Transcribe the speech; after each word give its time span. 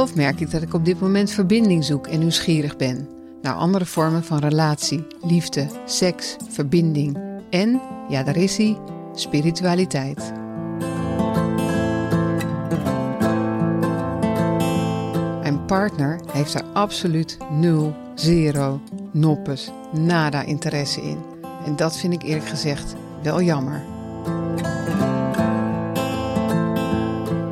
Zelf 0.00 0.14
merk 0.14 0.40
ik 0.40 0.50
dat 0.50 0.62
ik 0.62 0.74
op 0.74 0.84
dit 0.84 1.00
moment 1.00 1.30
verbinding 1.30 1.84
zoek 1.84 2.06
en 2.06 2.18
nieuwsgierig 2.18 2.76
ben 2.76 3.08
naar 3.42 3.54
andere 3.54 3.86
vormen 3.86 4.24
van 4.24 4.38
relatie, 4.38 5.06
liefde, 5.22 5.66
seks, 5.84 6.36
verbinding 6.48 7.18
en, 7.50 7.80
ja 8.08 8.22
daar 8.22 8.36
is 8.36 8.56
hij, 8.56 8.78
spiritualiteit. 9.14 10.32
Mijn 15.40 15.64
partner 15.64 16.20
heeft 16.32 16.54
er 16.54 16.64
absoluut 16.72 17.38
nul, 17.50 17.94
zero, 18.14 18.80
noppes, 19.12 19.70
nada 19.92 20.42
interesse 20.42 21.02
in. 21.02 21.18
En 21.64 21.76
dat 21.76 21.96
vind 21.96 22.12
ik 22.12 22.22
eerlijk 22.22 22.48
gezegd 22.48 22.94
wel 23.22 23.42
jammer. 23.42 23.82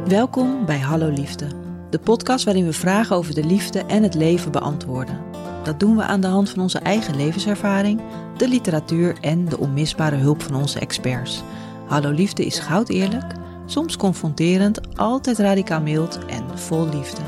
Welkom 0.06 0.66
bij 0.66 0.78
Hallo 0.78 1.08
Liefde, 1.08 1.67
de 1.90 1.98
podcast 1.98 2.44
waarin 2.44 2.64
we 2.64 2.72
vragen 2.72 3.16
over 3.16 3.34
de 3.34 3.44
liefde 3.44 3.84
en 3.84 4.02
het 4.02 4.14
leven 4.14 4.52
beantwoorden. 4.52 5.20
Dat 5.64 5.80
doen 5.80 5.96
we 5.96 6.02
aan 6.02 6.20
de 6.20 6.26
hand 6.26 6.50
van 6.50 6.62
onze 6.62 6.78
eigen 6.78 7.16
levenservaring, 7.16 8.00
de 8.36 8.48
literatuur 8.48 9.16
en 9.20 9.44
de 9.44 9.58
onmisbare 9.58 10.16
hulp 10.16 10.42
van 10.42 10.54
onze 10.54 10.78
experts. 10.78 11.42
Hallo 11.86 12.10
Liefde 12.10 12.46
is 12.46 12.58
goud 12.58 12.88
eerlijk, 12.88 13.32
soms 13.66 13.96
confronterend, 13.96 14.96
altijd 14.96 15.38
radicaal 15.38 15.80
mild 15.80 16.18
en 16.26 16.58
vol 16.58 16.88
liefde. 16.88 17.22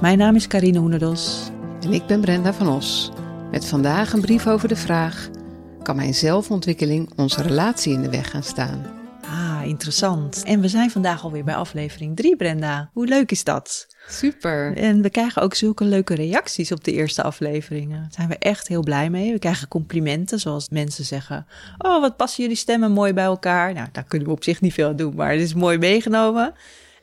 Mijn 0.00 0.18
naam 0.18 0.34
is 0.34 0.46
Karine 0.46 0.78
Hoenedos. 0.78 1.50
En 1.80 1.92
ik 1.92 2.06
ben 2.06 2.20
Brenda 2.20 2.52
van 2.52 2.68
Os. 2.68 3.10
Met 3.50 3.64
vandaag 3.64 4.12
een 4.12 4.20
brief 4.20 4.46
over 4.46 4.68
de 4.68 4.76
vraag: 4.76 5.28
kan 5.82 5.96
mijn 5.96 6.14
zelfontwikkeling 6.14 7.10
onze 7.16 7.42
relatie 7.42 7.92
in 7.92 8.02
de 8.02 8.10
weg 8.10 8.30
gaan 8.30 8.42
staan? 8.42 8.98
Ah, 9.22 9.60
interessant. 9.64 10.42
En 10.44 10.60
we 10.60 10.68
zijn 10.68 10.90
vandaag 10.90 11.24
alweer 11.24 11.44
bij 11.44 11.54
aflevering 11.54 12.16
3, 12.16 12.36
Brenda. 12.36 12.90
Hoe 12.92 13.06
leuk 13.06 13.30
is 13.30 13.44
dat? 13.44 13.86
Super. 14.10 14.76
En 14.76 15.02
we 15.02 15.10
krijgen 15.10 15.42
ook 15.42 15.54
zulke 15.54 15.84
leuke 15.84 16.14
reacties 16.14 16.72
op 16.72 16.84
de 16.84 16.92
eerste 16.92 17.22
afleveringen. 17.22 18.00
Daar 18.00 18.12
zijn 18.12 18.28
we 18.28 18.38
echt 18.38 18.68
heel 18.68 18.82
blij 18.82 19.10
mee. 19.10 19.32
We 19.32 19.38
krijgen 19.38 19.68
complimenten, 19.68 20.38
zoals 20.38 20.68
mensen 20.68 21.04
zeggen: 21.04 21.46
Oh, 21.78 22.00
wat 22.00 22.16
passen 22.16 22.42
jullie 22.42 22.58
stemmen 22.58 22.92
mooi 22.92 23.12
bij 23.12 23.24
elkaar. 23.24 23.72
Nou, 23.72 23.88
daar 23.92 24.04
kunnen 24.04 24.28
we 24.28 24.34
op 24.34 24.44
zich 24.44 24.60
niet 24.60 24.74
veel 24.74 24.88
aan 24.88 24.96
doen, 24.96 25.14
maar 25.14 25.30
het 25.30 25.40
is 25.40 25.54
mooi 25.54 25.78
meegenomen. 25.78 26.54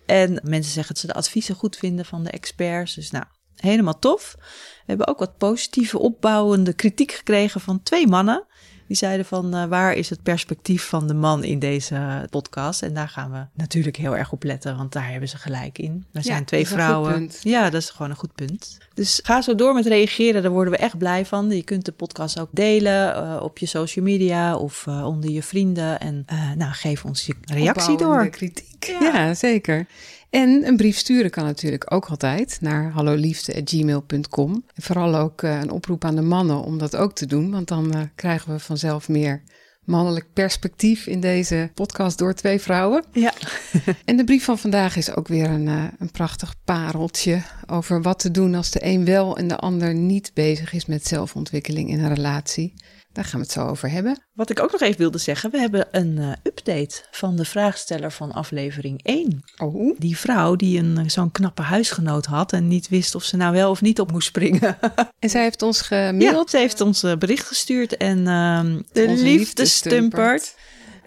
En 0.06 0.42
mensen 0.44 0.74
zeggen 0.74 0.94
dat 0.94 1.02
ze 1.02 1.08
de 1.08 1.14
adviezen 1.14 1.56
goed 1.56 1.76
vinden 1.76 2.06
van 2.06 2.24
de 2.24 2.30
experts. 2.30 2.96
Dus 2.96 3.12
nou, 3.12 3.26
helemaal 3.56 4.00
tof. 4.00 4.36
We 4.38 4.84
hebben 4.86 5.08
ook 5.08 5.20
wat 5.20 5.38
positieve, 5.38 6.00
opbouwende 6.00 6.74
kritiek 6.74 7.12
gekregen 7.12 7.62
van 7.62 7.84
twee 7.84 8.08
mannen. 8.08 8.46
Die 8.88 8.98
zeiden 8.98 9.26
van 9.26 9.56
uh, 9.56 9.66
waar 9.66 9.94
is 9.94 10.10
het 10.10 10.24
perspectief 10.24 10.84
van 10.90 11.08
de 11.08 11.14
man 11.14 11.44
in 11.44 11.60
deze 11.60 12.28
podcast? 12.30 12.82
En 12.82 12.94
daar 12.94 13.10
gaan 13.10 13.32
we 13.32 13.46
natuurlijk 13.54 13.96
heel 13.98 14.18
erg 14.18 14.32
op 14.32 14.44
letten, 14.44 14.78
want 14.78 14.92
daar 14.92 15.10
hebben 15.12 15.30
ze 15.30 15.38
gelijk 15.38 15.78
in. 15.78 16.06
Er 16.14 16.24
zijn 16.24 16.40
Ja, 16.40 16.44
twee 16.46 16.64
dat 16.64 16.72
is 16.72 16.76
een 16.78 16.84
vrouwen. 16.84 17.12
goed 17.12 17.20
punt. 17.20 17.40
Ja, 17.44 17.70
dat 17.70 17.82
is 17.82 17.90
gewoon 17.90 18.10
een 18.10 18.18
goed 18.18 18.36
punt. 18.36 18.78
Dus 18.94 19.20
ga 19.24 19.42
zo 19.42 19.56
door 19.56 19.74
met 19.74 19.86
reageren, 19.86 20.42
daar 20.42 20.52
worden 20.52 20.74
we 20.74 20.80
echt 20.80 20.98
blij 20.98 21.26
van. 21.26 21.50
Je 21.50 21.64
kunt 21.64 21.86
de 21.86 21.92
podcast 21.92 22.40
ook 22.40 22.50
delen 22.52 23.16
eh, 23.16 23.40
op 23.44 23.58
je 23.58 23.66
social 23.66 24.06
media 24.06 24.56
of 24.58 24.88
eh, 24.88 25.06
onder 25.06 25.30
je 25.30 25.44
vrienden. 25.44 26.00
En 26.00 26.24
eh, 26.26 26.52
nou, 26.56 26.72
geef 26.74 27.06
ons 27.06 27.26
je 27.26 27.36
reactie 27.46 27.92
Opbouwende 27.94 28.24
door. 28.24 28.30
kritiek. 28.32 28.66
Ja. 28.80 29.00
Ja. 29.14 29.34
zeker. 29.34 29.88
En 30.30 30.68
een 30.68 30.78
brief 30.78 30.98
sturen 30.98 31.32
kan 31.32 31.44
natuurlijk 31.44 31.94
ook 31.94 32.06
altijd 32.06 32.58
naar 32.62 32.92
halloliefde.gmail.com. 32.92 34.64
En 34.74 34.84
vooral 34.84 35.16
ook 35.16 35.44
eh, 35.44 35.60
een 35.60 35.72
oproep 35.72 36.06
aan 36.06 36.16
de 36.16 36.22
mannen 36.22 36.62
om 36.62 36.78
dat 36.78 36.96
ook 36.96 37.14
te 37.14 37.26
doen, 37.26 37.52
want 37.52 37.68
dan 37.68 37.94
eh, 37.94 38.02
krijgen 38.16 38.52
we 38.52 38.60
vanzelf 38.60 39.10
meer 39.10 39.44
mannelijk 39.88 40.26
perspectief 40.34 41.08
in 41.08 41.20
deze 41.20 41.72
podcast 41.74 42.18
door 42.18 42.34
twee 42.34 42.60
vrouwen. 42.60 43.04
Ja. 43.12 43.34
En 44.06 44.18
de 44.18 44.24
brief 44.24 44.44
van 44.44 44.58
vandaag 44.58 44.96
is 44.96 45.16
ook 45.16 45.28
weer 45.28 45.50
een, 45.50 45.68
eh, 45.68 45.84
een 46.00 46.12
prachtig 46.12 46.56
pareltje 46.64 47.42
over 47.68 48.02
wat 48.02 48.20
te 48.20 48.32
doen 48.32 48.56
als 48.56 48.72
de 48.72 48.86
een 48.86 49.06
wel 49.06 49.38
en 49.38 49.48
de 49.48 49.58
ander 49.58 49.94
niet 49.94 50.32
bezig 50.34 50.74
is 50.74 50.86
met 50.86 51.08
zelfontwikkeling 51.08 51.90
in 51.90 52.00
een 52.00 52.14
relatie. 52.14 52.74
Daar 53.18 53.26
gaan 53.26 53.40
we 53.40 53.46
het 53.46 53.56
zo 53.56 53.68
over 53.68 53.90
hebben. 53.90 54.20
Wat 54.34 54.50
ik 54.50 54.60
ook 54.60 54.72
nog 54.72 54.82
even 54.82 54.98
wilde 54.98 55.18
zeggen, 55.18 55.52
we 55.52 55.60
hebben 55.60 55.88
een 55.92 56.18
eh, 56.18 56.32
update 56.44 57.04
van 57.12 57.36
de 57.36 57.46
vraagsteller 57.46 58.12
van 58.12 58.32
aflevering 58.32 59.04
1. 59.04 59.44
Oh, 59.58 60.00
Die 60.00 60.18
vrouw 60.18 60.56
die 60.56 60.80
een, 60.80 60.98
eh, 60.98 61.08
zo'n 61.08 61.32
knappe 61.32 61.62
huisgenoot 61.62 62.26
had 62.26 62.54
en 62.54 62.68
niet 62.68 62.90
wist 62.90 63.16
of 63.16 63.24
ze 63.24 63.38
nou 63.38 63.54
wel 63.54 63.70
of 63.70 63.82
niet 63.82 64.00
op 64.00 64.12
moest 64.12 64.28
springen. 64.28 64.78
en 65.20 65.30
zij 65.30 65.42
heeft 65.42 65.62
ons 65.62 65.80
Ja, 65.80 66.08
gemaild. 66.08 66.50
ze 66.50 66.58
heeft 66.58 66.82
ons 66.82 67.04
een 67.04 67.20
bericht 67.20 67.48
gestuurd 67.48 67.98
en 67.98 68.28
ehm 68.28 68.82
de 68.92 69.08
liefde 69.08 69.66
stumpert. 69.66 70.56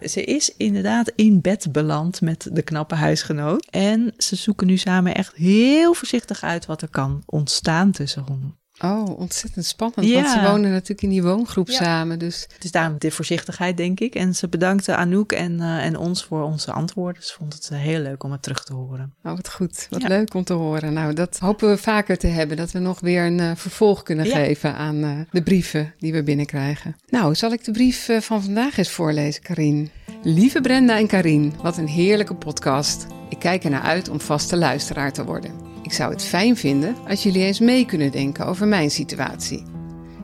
Ze 0.09 0.25
is 0.25 0.55
inderdaad 0.57 1.13
in 1.15 1.41
bed 1.41 1.73
beland 1.73 2.21
met 2.21 2.49
de 2.53 2.63
knappe 2.63 2.95
huisgenoot. 2.95 3.67
En 3.71 4.15
ze 4.17 4.37
zoeken 4.37 4.67
nu 4.67 4.77
samen 4.77 5.15
echt 5.15 5.35
heel 5.35 5.95
voorzichtig 5.95 6.43
uit 6.43 6.67
wat 6.67 6.83
er 6.83 6.89
kan 6.89 7.23
ontstaan 7.27 7.91
tussen 7.91 8.25
hen. 8.29 8.60
Oh, 8.85 9.19
ontzettend 9.19 9.65
spannend. 9.65 10.07
Ja. 10.09 10.15
Want 10.23 10.29
ze 10.29 10.41
wonen 10.51 10.71
natuurlijk 10.71 11.03
in 11.03 11.09
die 11.09 11.23
woongroep 11.23 11.69
Ja. 11.69 11.75
samen. 11.77 12.19
Dus 12.19 12.47
Dus 12.59 12.71
daarom 12.71 12.95
de 12.99 13.11
voorzichtigheid, 13.11 13.77
denk 13.77 14.01
ik. 14.01 14.15
En 14.15 14.35
ze 14.35 14.49
bedankte 14.49 14.95
Anouk 14.97 15.33
en, 15.33 15.61
eh, 15.61 15.85
en 15.85 15.97
ons 15.97 16.25
voor 16.25 16.43
onze 16.43 16.73
antwoorden. 16.73 17.23
Ze 17.23 17.33
vond 17.39 17.55
het 17.55 17.69
eh, 17.73 17.79
heel 17.79 18.01
leuk 18.01 18.23
om 18.23 18.33
het 18.33 18.43
terug 18.43 18.65
te 18.65 18.75
horen. 18.75 19.13
oh, 19.25 19.33
wat 19.37 19.51
goed. 19.51 19.87
Wat 19.91 20.03
Ja. 20.03 20.09
leuk 20.09 20.35
om 20.35 20.45
te 20.45 20.53
horen. 20.53 20.93
Nou, 20.93 21.15
dat 21.15 21.39
hopen 21.39 21.69
we 21.71 21.77
vaker 21.77 22.19
te 22.19 22.27
hebben. 22.27 22.57
Dat 22.57 22.71
we 22.71 22.79
nog 22.79 23.01
weer 23.01 23.25
een 23.27 23.41
eh, 23.41 23.51
vervolg 23.55 24.03
kunnen 24.03 24.27
geven 24.27 24.75
aan 24.75 25.27
de 25.31 25.43
brieven 25.43 25.95
die 25.99 26.13
we 26.13 26.23
binnenkrijgen. 26.23 26.97
Nou, 27.09 27.35
zal 27.35 27.53
ik 27.53 27.65
de 27.65 27.73
brief 27.73 28.09
van 28.21 28.43
vandaag 28.43 28.77
eens 28.79 28.91
voorlezen, 28.91 29.43
Karin? 29.43 29.91
Lieve 30.23 30.61
Brenda 30.61 30.99
en 30.99 31.07
Karin, 31.07 31.55
wat 31.63 31.77
een 31.77 31.89
heerlijke 31.89 32.35
podcast. 32.35 33.07
Ik 33.29 33.39
kijk 33.39 33.65
er 33.65 33.71
naar 33.71 33.83
uit 33.83 34.09
om 34.09 34.21
vaste 34.21 34.57
luisteraar 34.57 35.13
te 35.13 35.25
worden. 35.25 35.70
Ik 35.91 35.97
zou 35.97 36.13
het 36.13 36.25
fijn 36.25 36.57
vinden 36.57 36.97
als 37.09 37.23
jullie 37.23 37.43
eens 37.43 37.61
mee 37.61 37.87
kunnen 37.87 38.11
denken 38.11 38.47
over 38.47 38.67
mijn 38.67 38.91
situatie. 38.91 39.63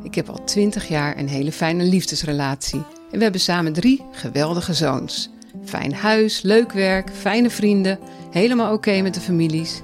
Ik 0.03 0.15
heb 0.15 0.29
al 0.29 0.45
twintig 0.45 0.89
jaar 0.89 1.19
een 1.19 1.29
hele 1.29 1.53
fijne 1.53 1.85
liefdesrelatie. 1.85 2.83
En 3.11 3.17
we 3.17 3.23
hebben 3.23 3.41
samen 3.41 3.73
drie 3.73 4.05
geweldige 4.11 4.75
zoons. 4.75 5.31
Fijn 5.65 5.95
huis, 5.95 6.43
leuk 6.43 6.73
werk, 6.73 7.11
fijne 7.13 7.51
vrienden, 7.51 7.99
helemaal 8.31 8.73
oké 8.73 9.01
met 9.01 9.15
de 9.15 9.21
families. 9.21 9.83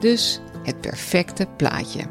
Dus 0.00 0.40
het 0.62 0.80
perfecte 0.80 1.46
plaatje. 1.56 2.02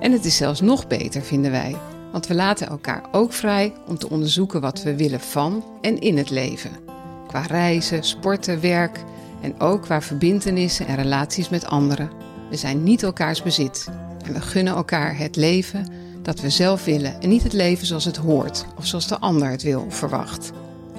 En 0.00 0.12
het 0.12 0.24
is 0.24 0.36
zelfs 0.36 0.60
nog 0.60 0.86
beter, 0.86 1.22
vinden 1.22 1.50
wij. 1.50 1.76
Want 2.12 2.26
we 2.26 2.34
laten 2.34 2.66
elkaar 2.66 3.04
ook 3.12 3.32
vrij 3.32 3.72
om 3.86 3.98
te 3.98 4.10
onderzoeken 4.10 4.60
wat 4.60 4.82
we 4.82 4.96
willen 4.96 5.20
van 5.20 5.64
en 5.80 6.00
in 6.00 6.16
het 6.16 6.30
leven. 6.30 6.70
Qua 7.26 7.40
reizen, 7.40 8.02
sporten, 8.04 8.60
werk 8.60 9.04
en 9.40 9.60
ook 9.60 9.82
qua 9.82 10.02
verbintenissen 10.02 10.86
en 10.86 10.96
relaties 10.96 11.48
met 11.48 11.66
anderen. 11.66 12.23
We 12.54 12.60
zijn 12.60 12.82
niet 12.82 13.02
elkaars 13.02 13.42
bezit. 13.42 13.88
En 14.24 14.32
we 14.32 14.40
gunnen 14.40 14.74
elkaar 14.74 15.18
het 15.18 15.36
leven 15.36 15.86
dat 16.22 16.40
we 16.40 16.50
zelf 16.50 16.84
willen 16.84 17.20
en 17.20 17.28
niet 17.28 17.42
het 17.42 17.52
leven 17.52 17.86
zoals 17.86 18.04
het 18.04 18.16
hoort 18.16 18.66
of 18.76 18.86
zoals 18.86 19.08
de 19.08 19.18
ander 19.18 19.48
het 19.48 19.62
wil 19.62 19.84
of 19.86 19.96
verwacht. 19.96 20.52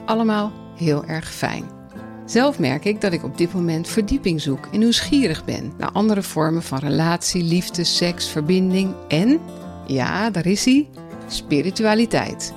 Allemaal 0.05 0.51
heel 0.77 1.05
erg 1.05 1.33
fijn. 1.33 1.63
Zelf 2.25 2.59
merk 2.59 2.85
ik 2.85 3.01
dat 3.01 3.13
ik 3.13 3.23
op 3.23 3.38
dit 3.38 3.53
moment 3.53 3.88
verdieping 3.88 4.41
zoek 4.41 4.67
en 4.71 4.79
nieuwsgierig 4.79 5.45
ben 5.45 5.73
naar 5.77 5.91
andere 5.91 6.23
vormen 6.23 6.63
van 6.63 6.79
relatie, 6.79 7.44
liefde, 7.44 7.83
seks, 7.83 8.27
verbinding 8.27 8.94
en, 9.07 9.39
ja, 9.88 10.29
daar 10.29 10.45
is 10.45 10.65
hij, 10.65 10.89
spiritualiteit. 11.27 12.53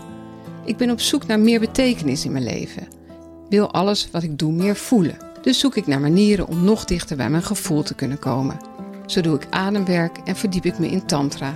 Ik 0.64 0.76
ben 0.76 0.90
op 0.90 1.00
zoek 1.00 1.26
naar 1.26 1.40
meer 1.40 1.60
betekenis 1.60 2.24
in 2.24 2.32
mijn 2.32 2.44
leven. 2.44 2.88
Wil 3.48 3.72
alles 3.72 4.08
wat 4.10 4.22
ik 4.22 4.38
doe 4.38 4.52
meer 4.52 4.76
voelen. 4.76 5.26
Dus 5.42 5.58
zoek 5.58 5.76
ik 5.76 5.86
naar 5.86 6.00
manieren 6.00 6.48
om 6.48 6.64
nog 6.64 6.84
dichter 6.84 7.16
bij 7.16 7.30
mijn 7.30 7.42
gevoel 7.42 7.82
te 7.82 7.94
kunnen 7.94 8.18
komen. 8.18 8.56
Zo 9.08 9.20
doe 9.20 9.36
ik 9.36 9.46
ademwerk 9.50 10.18
en 10.24 10.36
verdiep 10.36 10.64
ik 10.64 10.78
me 10.78 10.90
in 10.90 11.06
tantra. 11.06 11.54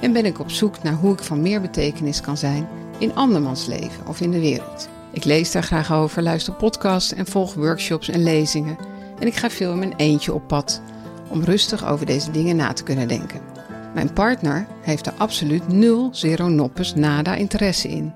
En 0.00 0.12
ben 0.12 0.24
ik 0.24 0.38
op 0.38 0.50
zoek 0.50 0.82
naar 0.82 0.92
hoe 0.92 1.12
ik 1.12 1.22
van 1.22 1.42
meer 1.42 1.60
betekenis 1.60 2.20
kan 2.20 2.36
zijn 2.36 2.68
in 2.98 3.14
andermans 3.14 3.66
leven 3.66 4.06
of 4.06 4.20
in 4.20 4.30
de 4.30 4.40
wereld. 4.40 4.88
Ik 5.12 5.24
lees 5.24 5.52
daar 5.52 5.62
graag 5.62 5.92
over, 5.92 6.22
luister 6.22 6.54
podcasts 6.54 7.14
en 7.14 7.26
volg 7.26 7.54
workshops 7.54 8.08
en 8.08 8.22
lezingen. 8.22 8.76
En 9.18 9.26
ik 9.26 9.34
ga 9.34 9.50
veel 9.50 9.72
in 9.72 9.78
mijn 9.78 9.96
eentje 9.96 10.32
op 10.32 10.48
pad 10.48 10.82
om 11.28 11.42
rustig 11.42 11.86
over 11.86 12.06
deze 12.06 12.30
dingen 12.30 12.56
na 12.56 12.72
te 12.72 12.82
kunnen 12.82 13.08
denken. 13.08 13.40
Mijn 13.94 14.12
partner 14.12 14.66
heeft 14.80 15.06
er 15.06 15.14
absoluut 15.16 15.68
nul, 15.68 16.08
zero 16.12 16.48
noppes, 16.48 16.94
nada 16.94 17.34
interesse 17.34 17.88
in. 17.88 18.12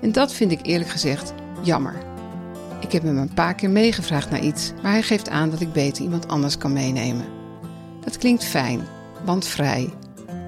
En 0.00 0.12
dat 0.12 0.32
vind 0.32 0.52
ik 0.52 0.66
eerlijk 0.66 0.90
gezegd 0.90 1.34
jammer. 1.62 1.94
Ik 2.80 2.92
heb 2.92 3.02
hem 3.02 3.18
een 3.18 3.34
paar 3.34 3.54
keer 3.54 3.70
meegevraagd 3.70 4.30
naar 4.30 4.40
iets, 4.40 4.72
maar 4.82 4.92
hij 4.92 5.02
geeft 5.02 5.28
aan 5.28 5.50
dat 5.50 5.60
ik 5.60 5.72
beter 5.72 6.02
iemand 6.02 6.28
anders 6.28 6.58
kan 6.58 6.72
meenemen. 6.72 7.39
Dat 8.04 8.18
klinkt 8.18 8.44
fijn, 8.44 8.80
want 9.24 9.46
vrij. 9.46 9.90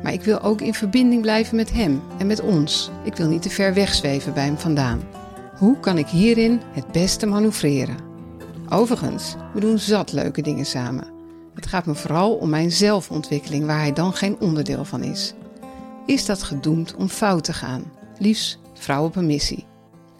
Maar 0.02 0.12
ik 0.12 0.22
wil 0.22 0.40
ook 0.40 0.60
in 0.60 0.74
verbinding 0.74 1.22
blijven 1.22 1.56
met 1.56 1.72
hem 1.72 2.02
en 2.18 2.26
met 2.26 2.40
ons. 2.40 2.90
Ik 3.04 3.16
wil 3.16 3.28
niet 3.28 3.42
te 3.42 3.50
ver 3.50 3.74
wegzweven 3.74 4.34
bij 4.34 4.44
hem 4.44 4.58
vandaan. 4.58 5.00
Hoe 5.56 5.80
kan 5.80 5.98
ik 5.98 6.06
hierin 6.06 6.60
het 6.72 6.92
beste 6.92 7.26
manoeuvreren? 7.26 7.96
Overigens, 8.68 9.34
we 9.54 9.60
doen 9.60 9.78
zat 9.78 10.12
leuke 10.12 10.42
dingen 10.42 10.66
samen. 10.66 11.06
Het 11.54 11.66
gaat 11.66 11.86
me 11.86 11.94
vooral 11.94 12.34
om 12.34 12.48
mijn 12.50 12.70
zelfontwikkeling 12.70 13.66
waar 13.66 13.78
hij 13.78 13.92
dan 13.92 14.12
geen 14.12 14.36
onderdeel 14.40 14.84
van 14.84 15.02
is. 15.02 15.34
Is 16.06 16.26
dat 16.26 16.42
gedoemd 16.42 16.94
om 16.94 17.08
fout 17.08 17.44
te 17.44 17.52
gaan? 17.52 17.84
Liefst 18.18 18.58
vrouw 18.74 19.04
op 19.04 19.16
een 19.16 19.26
missie. 19.26 19.66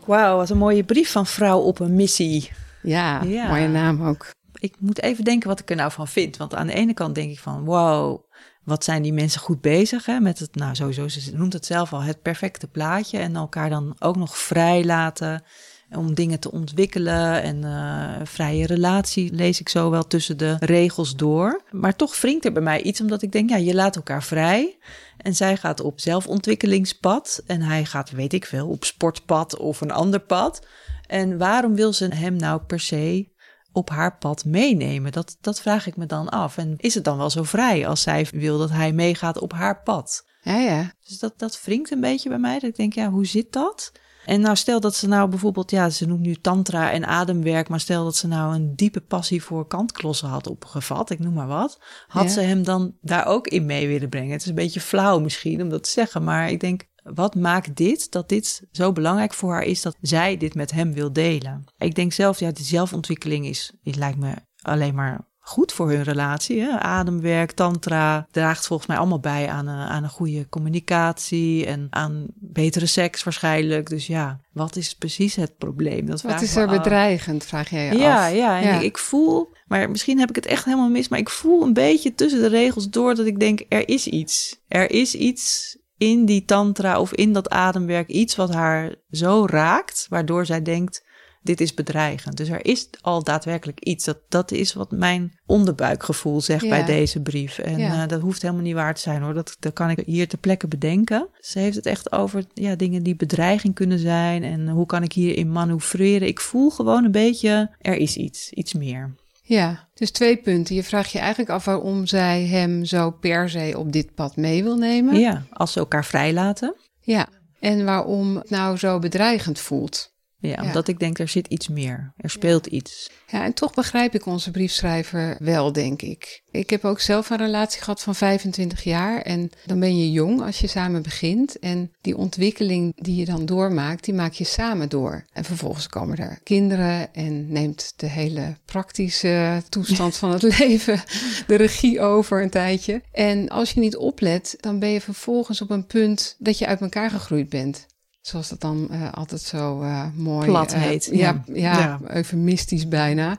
Wauw, 0.07 0.37
wat 0.37 0.51
een 0.51 0.59
mooie 0.59 0.85
brief 0.85 1.13
van 1.13 1.27
vrouw 1.27 1.59
op 1.61 1.81
een 1.81 1.95
missie. 1.95 2.51
Ja, 2.83 3.23
Ja. 3.23 3.49
mooie 3.49 3.69
naam 3.69 4.07
ook. 4.07 4.31
Ik 4.63 4.75
moet 4.79 5.03
even 5.03 5.25
denken 5.25 5.49
wat 5.49 5.61
ik 5.61 5.71
er 5.71 5.77
nou 5.77 5.93
van 5.93 6.09
vind. 6.09 6.37
Want 6.37 6.55
aan 6.55 6.67
de 6.67 6.73
ene 6.73 6.95
kant 6.95 7.15
denk 7.15 7.31
ik 7.31 7.39
van, 7.39 7.65
wow, 7.65 8.25
wat 8.65 8.85
zijn 8.85 9.03
die 9.03 9.13
mensen 9.13 9.41
goed 9.41 9.61
bezig 9.61 10.07
hè? 10.07 10.21
met 10.21 10.39
het, 10.39 10.55
nou 10.55 10.75
sowieso, 10.75 11.09
ze 11.09 11.37
noemt 11.37 11.53
het 11.53 11.67
zelf 11.67 11.93
al, 11.93 12.03
het 12.03 12.23
perfecte 12.23 12.67
plaatje. 12.67 13.19
En 13.19 13.37
elkaar 13.37 13.71
dan 13.71 13.97
ook 13.99 14.17
nog 14.17 14.39
vrij 14.39 14.85
laten 14.85 15.43
om 15.91 16.15
dingen 16.15 16.41
te 16.41 16.53
ontwikkelen. 16.53 17.43
En 17.43 17.63
uh, 17.63 18.27
vrije 18.27 18.67
relatie 18.67 19.35
lees 19.35 19.61
ik 19.61 19.69
zo 19.69 19.91
wel 19.91 20.07
tussen 20.07 20.39
de 20.39 20.57
regels 20.59 21.17
door. 21.17 21.63
Maar 21.71 21.97
toch 21.97 22.21
wringt 22.21 22.45
er 22.45 22.53
bij 22.53 22.63
mij 22.63 22.83
iets, 22.83 23.01
omdat 23.01 23.23
ik 23.23 23.33
denk, 23.33 23.51
ja, 23.51 23.57
je 23.57 23.75
laat 23.75 23.97
elkaar 23.97 24.23
vrij. 24.23 24.79
En 25.17 25.35
zij 25.35 25.57
gaat 25.57 25.81
op 25.81 26.01
zelfontwikkelingspad. 26.01 27.43
En 27.47 27.63
hij 27.63 27.85
gaat, 27.85 28.11
weet 28.11 28.33
ik 28.33 28.47
veel, 28.47 28.69
op 28.69 28.85
sportpad 28.85 29.57
of 29.57 29.81
een 29.81 29.93
ander 29.93 30.21
pad. 30.21 30.67
En 31.07 31.39
waarom 31.39 31.75
wil 31.75 31.93
ze 31.93 32.15
hem 32.15 32.37
nou 32.37 32.61
per 32.61 32.81
se 32.81 33.31
op 33.73 33.91
haar 33.91 34.19
pad 34.19 34.45
meenemen? 34.45 35.13
Dat, 35.13 35.37
dat 35.41 35.61
vraag 35.61 35.87
ik 35.87 35.97
me 35.97 36.07
dan 36.07 36.29
af. 36.29 36.57
En 36.57 36.75
is 36.77 36.95
het 36.95 37.05
dan 37.05 37.17
wel 37.17 37.31
zo 37.31 37.43
vrij 37.43 37.87
als 37.87 38.03
zij 38.03 38.29
wil 38.33 38.59
dat 38.59 38.71
hij 38.71 38.93
meegaat 38.93 39.39
op 39.39 39.53
haar 39.53 39.83
pad? 39.83 40.25
Ja, 40.43 40.59
ja. 40.59 40.93
Dus 41.07 41.19
dat, 41.19 41.39
dat 41.39 41.63
wringt 41.65 41.91
een 41.91 42.01
beetje 42.01 42.29
bij 42.29 42.39
mij. 42.39 42.55
Dat 42.55 42.71
ik 42.71 42.77
denk, 42.77 42.93
ja, 42.93 43.11
hoe 43.11 43.27
zit 43.27 43.53
dat? 43.53 43.93
En 44.27 44.41
nou, 44.41 44.57
stel 44.57 44.81
dat 44.81 44.95
ze 44.95 45.09
nou 45.09 45.29
bijvoorbeeld, 45.29 45.71
ja, 45.71 45.91
ze 45.91 46.07
noemt 46.07 46.21
nu 46.21 46.35
tantra 46.35 46.91
en 46.91 47.07
ademwerk, 47.07 47.69
maar 47.69 47.81
stel 47.81 48.05
dat 48.05 48.17
ze 48.17 48.27
nou 48.27 48.55
een 48.55 48.77
diepe 48.77 49.01
passie 49.01 49.43
voor 49.43 49.67
kantklossen 49.67 50.29
had 50.29 50.47
opgevat, 50.47 51.11
ik 51.11 51.19
noem 51.19 51.33
maar 51.33 51.47
wat, 51.47 51.79
had 52.07 52.31
ze 52.31 52.41
hem 52.41 52.63
dan 52.63 52.95
daar 53.01 53.27
ook 53.27 53.47
in 53.47 53.67
mee 53.67 53.89
willen 53.89 54.09
brengen? 54.09 54.33
Het 54.33 54.41
is 54.41 54.47
een 54.47 54.55
beetje 54.55 54.81
flauw 54.81 55.21
misschien 55.21 55.63
om 55.63 55.69
dat 55.69 55.85
te 55.85 55.91
zeggen, 55.91 56.25
maar 56.25 56.51
ik 56.51 56.61
denk, 56.61 56.83
wat 57.03 57.35
maakt 57.35 57.77
dit 57.77 58.11
dat 58.11 58.29
dit 58.29 58.63
zo 58.73 58.93
belangrijk 58.93 59.35
voor 59.35 59.53
haar 59.53 59.65
is 59.65 59.83
dat 59.83 59.97
zij 60.01 60.37
dit 60.37 60.55
met 60.55 60.71
hem 60.71 60.93
wil 60.93 61.13
delen? 61.13 61.65
Ik 61.79 61.95
denk 61.95 62.13
zelf, 62.13 62.39
ja, 62.39 62.51
de 62.51 62.63
zelfontwikkeling 62.63 63.47
is, 63.47 63.73
het 63.83 63.97
lijkt 63.97 64.19
me 64.19 64.35
alleen 64.63 64.95
maar 64.95 65.31
goed 65.45 65.73
voor 65.73 65.91
hun 65.91 66.03
relatie. 66.03 66.61
Hè? 66.61 66.79
Ademwerk, 66.79 67.53
tantra 67.53 68.27
draagt 68.31 68.67
volgens 68.67 68.89
mij 68.89 68.99
allemaal 68.99 69.21
bij 69.21 69.49
aan 69.49 69.67
een, 69.67 69.89
aan 69.89 70.03
een 70.03 70.11
goede 70.11 70.49
communicatie 70.49 71.67
en 71.67 71.87
aan 71.91 72.27
betere 72.35 72.87
seks 72.87 73.23
waarschijnlijk. 73.23 73.89
Dus 73.89 74.07
ja, 74.07 74.41
wat 74.53 74.77
is 74.77 74.95
precies 74.95 75.37
het 75.37 75.59
probleem? 75.59 76.07
Dat 76.07 76.23
wat 76.23 76.43
is 76.43 76.57
er 76.57 76.69
bedreigend, 76.69 77.45
vraag 77.45 77.71
jij 77.71 77.87
je 77.87 77.97
ja, 77.97 78.27
af. 78.27 78.35
Ja, 78.35 78.61
en 78.61 78.83
ik 78.83 78.99
voel, 78.99 79.53
maar 79.67 79.91
misschien 79.91 80.19
heb 80.19 80.29
ik 80.29 80.37
het 80.37 80.47
echt 80.47 80.65
helemaal 80.65 80.91
mis, 80.91 81.09
maar 81.09 81.19
ik 81.19 81.31
voel 81.31 81.63
een 81.63 81.73
beetje 81.73 82.15
tussen 82.15 82.41
de 82.41 82.49
regels 82.49 82.91
door 82.91 83.15
dat 83.15 83.27
ik 83.27 83.41
denk, 83.41 83.61
er 83.69 83.89
is 83.89 84.07
iets. 84.07 84.61
Er 84.69 84.91
is 84.91 85.15
iets 85.15 85.77
in 86.03 86.25
die 86.25 86.45
tantra 86.45 87.01
of 87.01 87.13
in 87.13 87.33
dat 87.33 87.51
ademwerk, 87.51 88.09
iets 88.09 88.37
wat 88.37 88.55
haar 88.55 88.95
zo 89.11 89.47
raakt, 89.47 90.07
waardoor 90.09 90.47
zij 90.47 90.63
denkt, 90.63 91.05
dit 91.43 91.61
is 91.61 91.75
bedreigend. 91.75 92.37
Dus 92.37 92.49
er 92.49 92.65
is 92.65 92.89
al 93.01 93.23
daadwerkelijk 93.23 93.81
iets. 93.81 94.05
Dat, 94.05 94.19
dat 94.29 94.51
is 94.51 94.73
wat 94.75 94.91
mijn 94.91 95.39
onderbuikgevoel 95.47 96.41
zegt 96.41 96.69
bij 96.69 96.85
deze 96.85 97.21
brief. 97.21 97.59
En 97.59 97.79
ja. 97.79 98.03
uh, 98.03 98.09
dat 98.09 98.21
hoeft 98.21 98.43
helemaal 98.43 98.63
niet 98.63 98.75
waar 98.75 98.95
te 98.95 99.01
zijn 99.01 99.23
hoor. 99.23 99.35
Dat, 99.35 99.57
dat 99.61 99.73
kan 99.73 99.91
ik 99.91 100.03
hier 100.07 100.29
ter 100.29 100.39
plekke 100.39 100.69
bedenken. 100.69 101.29
Ze 101.41 101.59
heeft 101.59 101.77
het 101.77 101.87
echt 101.87 102.13
over 102.13 102.45
ja, 102.55 102.75
dingen 102.75 103.03
die 103.03 103.17
bedreiging 103.17 103.75
kunnen 103.75 103.99
zijn. 103.99 104.43
En 104.43 104.69
hoe 104.69 104.87
kan 104.87 105.03
ik 105.03 105.13
hierin 105.13 105.53
manoeuvreren. 105.53 106.29
Ik 106.29 106.41
voel 106.41 106.71
gewoon 106.71 107.05
een 107.05 107.11
beetje, 107.11 107.75
er 107.81 107.97
is 107.97 108.17
iets, 108.17 108.51
iets 108.51 108.73
meer. 108.73 109.15
Ja, 109.53 109.89
dus 109.95 110.11
twee 110.11 110.37
punten. 110.37 110.75
Je 110.75 110.83
vraagt 110.83 111.11
je 111.11 111.19
eigenlijk 111.19 111.51
af 111.51 111.65
waarom 111.65 112.07
zij 112.07 112.43
hem 112.43 112.85
zo 112.85 113.11
per 113.11 113.51
se 113.51 113.75
op 113.77 113.93
dit 113.93 114.15
pad 114.15 114.37
mee 114.37 114.63
wil 114.63 114.77
nemen. 114.77 115.19
Ja, 115.19 115.43
als 115.53 115.73
ze 115.73 115.79
elkaar 115.79 116.05
vrijlaten. 116.05 116.75
Ja, 117.01 117.29
en 117.61 117.85
waarom 117.85 118.37
het 118.37 118.51
nou 118.51 118.77
zo 118.77 118.99
bedreigend 118.99 119.59
voelt. 119.59 120.12
Ja, 120.43 120.63
omdat 120.63 120.89
ik 120.89 120.99
denk, 120.99 121.19
er 121.19 121.29
zit 121.29 121.47
iets 121.47 121.69
meer. 121.69 122.13
Er 122.17 122.31
speelt 122.31 122.67
iets. 122.67 123.11
Ja, 123.27 123.45
en 123.45 123.55
toch 123.55 123.75
begrijp 123.75 124.15
ik 124.15 124.27
onze 124.27 124.51
briefschrijver 124.51 125.37
wel, 125.39 125.73
denk 125.73 126.03
ik. 126.03 126.43
Ik 126.51 126.71
heb 126.71 126.85
ook 126.85 127.01
zelf 127.01 127.31
een 127.31 127.37
relatie 127.37 127.81
gehad 127.81 128.03
van 128.03 128.15
25 128.15 128.85
jaar. 128.85 129.23
En 129.23 129.51
dan 129.67 129.81
ben 129.81 129.99
je 129.99 130.11
jong 130.11 130.43
als 130.43 130.59
je 130.59 130.67
samen 130.67 131.03
begint. 131.03 131.59
En 131.59 131.91
die 132.01 132.17
ontwikkeling 132.17 132.93
die 132.97 133.17
je 133.17 133.25
dan 133.25 133.47
doormaakt, 133.47 134.05
die 134.05 134.15
maak 134.15 134.33
je 134.33 134.45
samen 134.45 134.89
door. 134.89 135.25
En 135.33 135.45
vervolgens 135.45 135.87
komen 135.87 136.17
er 136.17 136.39
kinderen 136.43 137.15
en 137.15 137.53
neemt 137.53 137.93
de 137.97 138.07
hele 138.07 138.57
praktische 138.65 139.63
toestand 139.69 140.17
van 140.17 140.31
het 140.31 140.43
leven 140.59 141.03
de 141.47 141.55
regie 141.55 142.01
over 142.01 142.43
een 142.43 142.51
tijdje. 142.51 143.03
En 143.13 143.49
als 143.49 143.73
je 143.73 143.81
niet 143.81 143.97
oplet, 143.97 144.57
dan 144.61 144.79
ben 144.79 144.89
je 144.89 145.01
vervolgens 145.01 145.61
op 145.61 145.71
een 145.71 145.87
punt 145.87 146.37
dat 146.39 146.59
je 146.59 146.67
uit 146.67 146.81
elkaar 146.81 147.11
gegroeid 147.11 147.49
bent. 147.49 147.87
Zoals 148.23 148.49
dat 148.49 148.61
dan 148.61 148.89
uh, 148.91 149.13
altijd 149.13 149.41
zo 149.41 149.83
uh, 149.83 150.07
mooi... 150.15 150.47
Plat 150.47 150.73
uh, 150.73 150.83
heet. 150.83 151.09
Ja, 151.13 151.45
ja, 151.47 151.79
ja, 151.79 152.01
eufemistisch 152.09 152.89
bijna. 152.89 153.39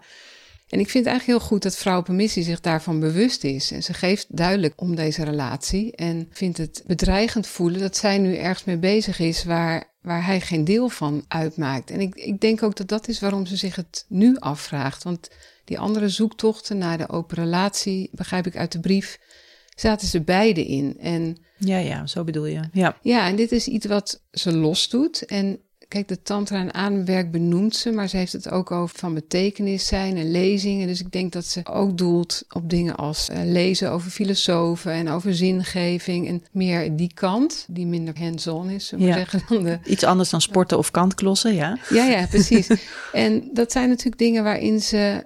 En 0.70 0.80
ik 0.80 0.90
vind 0.90 1.06
het 1.06 1.14
eigenlijk 1.14 1.40
heel 1.40 1.50
goed 1.50 1.64
dat 1.64 1.78
vrouw 1.78 2.00
op 2.00 2.08
een 2.08 2.16
missie 2.16 2.44
zich 2.44 2.60
daarvan 2.60 3.00
bewust 3.00 3.44
is. 3.44 3.72
En 3.72 3.84
ze 3.84 3.94
geeft 3.94 4.26
duidelijk 4.30 4.74
om 4.76 4.96
deze 4.96 5.24
relatie. 5.24 5.96
En 5.96 6.28
vindt 6.32 6.58
het 6.58 6.84
bedreigend 6.88 7.48
voelen 7.48 7.80
dat 7.80 7.98
zij 7.98 8.18
nu 8.18 8.36
ergens 8.36 8.64
mee 8.64 8.78
bezig 8.78 9.20
is 9.20 9.44
waar, 9.44 9.84
waar 10.02 10.26
hij 10.26 10.42
geen 10.42 10.64
deel 10.64 10.90
van 10.90 11.26
uitmaakt. 11.28 11.92
En 11.92 12.02
ik, 12.02 12.16
ik 12.16 12.42
denk 12.42 12.64
ook 12.64 12.76
dat 12.76 12.88
dat 12.88 13.08
is 13.08 13.20
waarom 13.20 13.46
ze 13.46 13.56
zich 13.56 13.76
het 13.76 14.06
nu 14.08 14.38
afvraagt. 14.40 15.04
Want 15.04 15.30
die 15.64 15.80
andere 15.80 16.10
zoektochten 16.10 16.78
naar 16.78 16.98
de 16.98 17.10
open 17.10 17.38
relatie, 17.38 18.10
begrijp 18.12 18.48
ik 18.48 18.58
uit 18.58 18.72
de 18.72 18.80
brief, 18.80 19.20
zaten 19.76 20.08
ze 20.08 20.22
beide 20.22 20.66
in. 20.66 20.98
En 21.00 21.38
ja, 21.66 21.78
ja, 21.78 22.08
zo 22.08 22.24
bedoel 22.24 22.46
je. 22.46 22.60
Ja. 22.72 22.98
ja, 23.02 23.28
en 23.28 23.36
dit 23.36 23.52
is 23.52 23.68
iets 23.68 23.86
wat 23.86 24.22
ze 24.32 24.56
los 24.58 24.90
doet. 24.90 25.26
En 25.26 25.60
kijk, 25.88 26.08
de 26.08 26.22
tantra 26.22 26.58
en 26.60 26.74
ademwerk 26.74 27.32
benoemt 27.32 27.76
ze, 27.76 27.92
maar 27.92 28.10
ze 28.10 28.18
heeft 28.18 28.34
het 28.34 28.50
ook 28.50 28.72
over 28.72 28.98
van 29.00 29.14
betekenis 29.14 29.88
zijn 29.88 30.18
en 30.18 30.32
lezingen. 30.32 30.88
Dus 30.88 31.00
ik 31.00 31.12
denk 31.12 31.32
dat 31.32 31.46
ze 31.46 31.62
ook 31.64 31.98
doelt 31.98 32.44
op 32.50 32.70
dingen 32.70 32.96
als 32.96 33.30
uh, 33.30 33.38
lezen 33.44 33.92
over 33.92 34.12
filosofen 34.12 34.92
en 34.92 35.10
over 35.10 35.36
zingeving 35.36 36.28
en 36.28 36.44
meer 36.52 36.96
die 36.96 37.12
kant, 37.14 37.66
die 37.70 37.86
minder 37.86 38.20
hands-on 38.20 38.70
is, 38.70 38.88
zullen 38.88 39.06
Ja. 39.06 39.14
zeggen. 39.14 39.42
Dan 39.50 39.64
de, 39.64 39.80
Iets 39.86 40.04
anders 40.04 40.30
dan 40.30 40.42
sporten 40.42 40.78
of 40.78 40.92
kantklossen, 40.92 41.54
ja. 41.56 41.78
ja, 41.90 42.06
ja, 42.06 42.26
precies. 42.28 42.68
en 43.12 43.50
dat 43.54 43.72
zijn 43.72 43.90
natuurlijk 43.90 44.18
dingen 44.18 44.44
waarin 44.44 44.82
ze 44.82 45.26